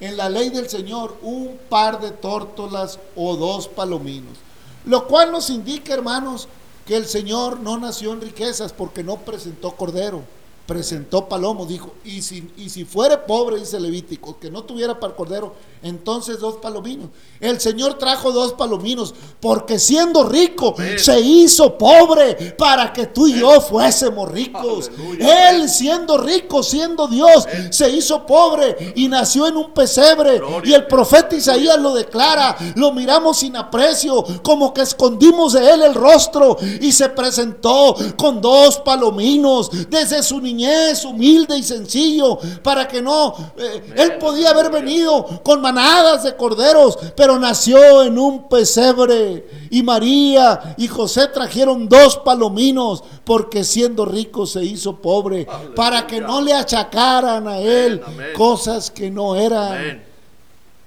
en 0.00 0.16
la 0.16 0.28
ley 0.28 0.48
del 0.48 0.68
Señor 0.68 1.18
un 1.22 1.58
par 1.68 2.00
de 2.00 2.10
tórtolas 2.10 2.98
o 3.14 3.36
dos 3.36 3.68
palominos. 3.68 4.38
Lo 4.86 5.06
cual 5.06 5.30
nos 5.30 5.50
indica, 5.50 5.92
hermanos, 5.92 6.48
que 6.86 6.96
el 6.96 7.06
Señor 7.06 7.60
no 7.60 7.78
nació 7.78 8.12
en 8.12 8.20
riquezas 8.20 8.72
porque 8.72 9.02
no 9.02 9.18
presentó 9.18 9.72
cordero, 9.72 10.22
presentó 10.70 11.28
palomo, 11.28 11.66
dijo, 11.66 11.94
y 12.04 12.22
si, 12.22 12.48
y 12.56 12.70
si 12.70 12.84
fuere 12.84 13.18
pobre, 13.18 13.58
dice 13.58 13.80
Levítico, 13.80 14.38
que 14.38 14.52
no 14.52 14.62
tuviera 14.62 15.00
para 15.00 15.16
cordero, 15.16 15.52
entonces 15.82 16.38
dos 16.38 16.58
palominos. 16.58 17.08
El 17.40 17.58
Señor 17.58 17.94
trajo 17.94 18.30
dos 18.30 18.52
palominos 18.52 19.14
porque 19.40 19.78
siendo 19.78 20.28
rico 20.28 20.74
Amén. 20.76 20.98
se 20.98 21.18
hizo 21.20 21.76
pobre 21.78 22.54
para 22.58 22.92
que 22.92 23.06
tú 23.06 23.26
y 23.26 23.40
yo 23.40 23.60
fuésemos 23.60 24.30
ricos. 24.30 24.90
Aleluya. 24.94 25.50
Él 25.50 25.68
siendo 25.68 26.18
rico, 26.18 26.62
siendo 26.62 27.08
Dios, 27.08 27.48
se 27.70 27.90
hizo 27.90 28.26
pobre 28.26 28.92
y 28.94 29.08
nació 29.08 29.48
en 29.48 29.56
un 29.56 29.72
pesebre. 29.72 30.38
Gloria 30.38 30.70
Y 30.70 30.74
el 30.74 30.86
profeta 30.86 31.34
Isaías 31.34 31.78
lo 31.80 31.94
declara, 31.94 32.56
lo 32.76 32.92
miramos 32.92 33.38
sin 33.38 33.56
aprecio, 33.56 34.24
como 34.42 34.74
que 34.74 34.82
escondimos 34.82 35.54
de 35.54 35.68
él 35.68 35.82
el 35.82 35.94
rostro 35.94 36.58
y 36.80 36.92
se 36.92 37.08
presentó 37.08 37.96
con 38.16 38.40
dos 38.40 38.78
palominos 38.78 39.70
desde 39.88 40.22
su 40.22 40.40
niñez, 40.40 40.59
humilde 41.04 41.56
y 41.58 41.62
sencillo, 41.62 42.38
para 42.62 42.86
que 42.88 43.00
no, 43.02 43.34
eh, 43.56 43.92
él 43.96 44.18
podía 44.18 44.50
haber 44.50 44.70
venido 44.70 45.26
con 45.42 45.60
manadas 45.60 46.24
de 46.24 46.36
corderos, 46.36 46.98
pero 47.16 47.38
nació 47.38 48.02
en 48.02 48.18
un 48.18 48.48
pesebre. 48.48 49.46
Y 49.70 49.82
María 49.82 50.74
y 50.76 50.88
José 50.88 51.28
trajeron 51.28 51.88
dos 51.88 52.16
palominos, 52.18 53.02
porque 53.24 53.64
siendo 53.64 54.04
rico 54.04 54.46
se 54.46 54.64
hizo 54.64 54.96
pobre, 54.96 55.46
para 55.76 56.06
que 56.06 56.20
no 56.20 56.40
le 56.40 56.52
achacaran 56.52 57.46
a 57.48 57.58
él 57.58 58.00
cosas 58.36 58.90
que 58.90 59.10
no 59.10 59.36
eran. 59.36 60.02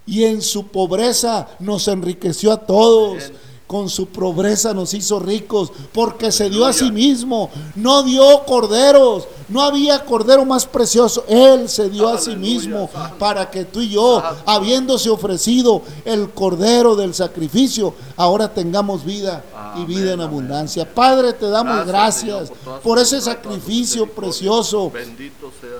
Y 0.05 0.23
en 0.25 0.41
su 0.41 0.67
pobreza 0.67 1.47
nos 1.59 1.87
enriqueció 1.87 2.51
a 2.51 2.57
todos. 2.57 3.31
Con 3.65 3.89
su 3.89 4.07
pobreza 4.07 4.73
nos 4.73 4.93
hizo 4.93 5.19
ricos 5.19 5.71
porque 5.93 6.31
se 6.31 6.49
dio 6.49 6.65
a 6.65 6.73
sí 6.73 6.91
mismo. 6.91 7.49
No 7.75 8.03
dio 8.03 8.43
corderos. 8.45 9.27
No 9.49 9.61
había 9.61 10.03
cordero 10.05 10.45
más 10.45 10.65
precioso. 10.65 11.25
Él 11.27 11.69
se 11.69 11.89
dio 11.89 12.09
a 12.09 12.17
sí 12.17 12.35
mismo 12.35 12.89
para 13.19 13.49
que 13.49 13.65
tú 13.65 13.81
y 13.81 13.89
yo, 13.89 14.21
habiéndose 14.45 15.09
ofrecido 15.09 15.81
el 16.05 16.29
cordero 16.29 16.95
del 16.95 17.13
sacrificio, 17.13 17.93
ahora 18.15 18.53
tengamos 18.53 19.03
vida 19.03 19.43
y 19.77 19.85
vida 19.85 20.13
en 20.13 20.21
abundancia. 20.21 20.91
Padre, 20.91 21.33
te 21.33 21.49
damos 21.49 21.85
gracias, 21.85 22.51
por 22.83 22.99
ese 22.99 23.19
sacrificio 23.21 24.07
precioso 24.07 24.91
Bendito 24.91 25.51
sea. 25.59 25.72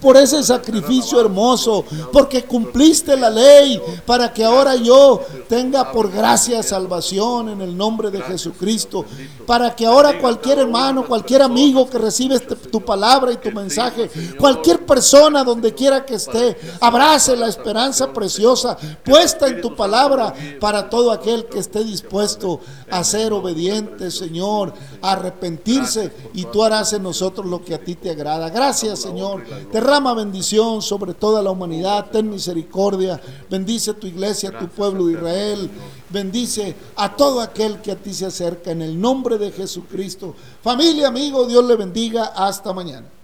Por 0.00 0.16
ese 0.16 0.42
sacrificio 0.42 1.20
hermoso, 1.20 1.84
porque 2.12 2.44
cumpliste 2.44 3.16
la 3.16 3.30
ley, 3.30 3.80
para 4.06 4.32
que 4.32 4.44
ahora 4.44 4.76
yo 4.76 5.20
tenga 5.48 5.92
por 5.92 6.10
gracia 6.10 6.62
salvación 6.62 7.48
en 7.50 7.60
el 7.60 7.76
nombre 7.76 8.10
de 8.10 8.20
Jesucristo, 8.22 9.04
para 9.46 9.74
que 9.74 9.86
ahora 9.86 10.18
cualquier 10.18 10.58
hermano, 10.60 11.06
cualquier 11.06 11.42
amigo 11.42 11.88
que 11.88 11.98
recibe 11.98 12.34
este- 12.36 12.54
tu 12.56 12.80
palabra 12.84 13.32
y 13.32 13.36
tu 13.36 13.50
mensaje, 13.52 14.10
cualquier 14.38 14.84
persona 14.86 15.42
donde 15.44 15.74
quiera 15.74 16.04
que 16.04 16.14
esté, 16.14 16.56
abrace 16.80 17.36
la 17.36 17.48
esperanza 17.48 18.12
preciosa 18.12 18.76
puesta 19.04 19.46
en 19.46 19.60
tu 19.60 19.74
palabra 19.74 20.34
para 20.60 20.88
todo 20.90 21.10
aquel 21.12 21.46
que 21.46 21.58
esté 21.58 21.82
dispuesto 21.84 22.60
a 22.90 23.02
ser 23.04 23.32
obediente, 23.32 24.10
Señor, 24.10 24.72
a 25.02 25.12
arrepentirse 25.12 26.12
y 26.34 26.44
tú 26.44 26.62
harás 26.62 26.92
en 26.92 27.02
nosotros 27.02 27.46
lo 27.46 27.62
que 27.64 27.74
a 27.74 27.78
ti 27.78 27.94
te 27.94 28.10
agrada. 28.10 28.50
Gracias, 28.50 29.00
Señor. 29.00 29.44
Derrama 29.88 30.12
bendición 30.12 30.82
sobre 30.82 31.14
toda 31.14 31.42
la 31.42 31.50
humanidad. 31.50 32.10
Ten 32.12 32.28
misericordia. 32.28 33.18
Bendice 33.48 33.94
tu 33.94 34.06
iglesia, 34.06 34.58
tu 34.58 34.68
pueblo 34.68 35.06
de 35.06 35.14
Israel. 35.14 35.70
Bendice 36.10 36.76
a 36.94 37.16
todo 37.16 37.40
aquel 37.40 37.80
que 37.80 37.92
a 37.92 37.96
ti 37.96 38.12
se 38.12 38.26
acerca 38.26 38.70
en 38.70 38.82
el 38.82 39.00
nombre 39.00 39.38
de 39.38 39.50
Jesucristo. 39.50 40.34
Familia, 40.62 41.08
amigo, 41.08 41.46
Dios 41.46 41.64
le 41.64 41.74
bendiga. 41.76 42.26
Hasta 42.36 42.74
mañana. 42.74 43.17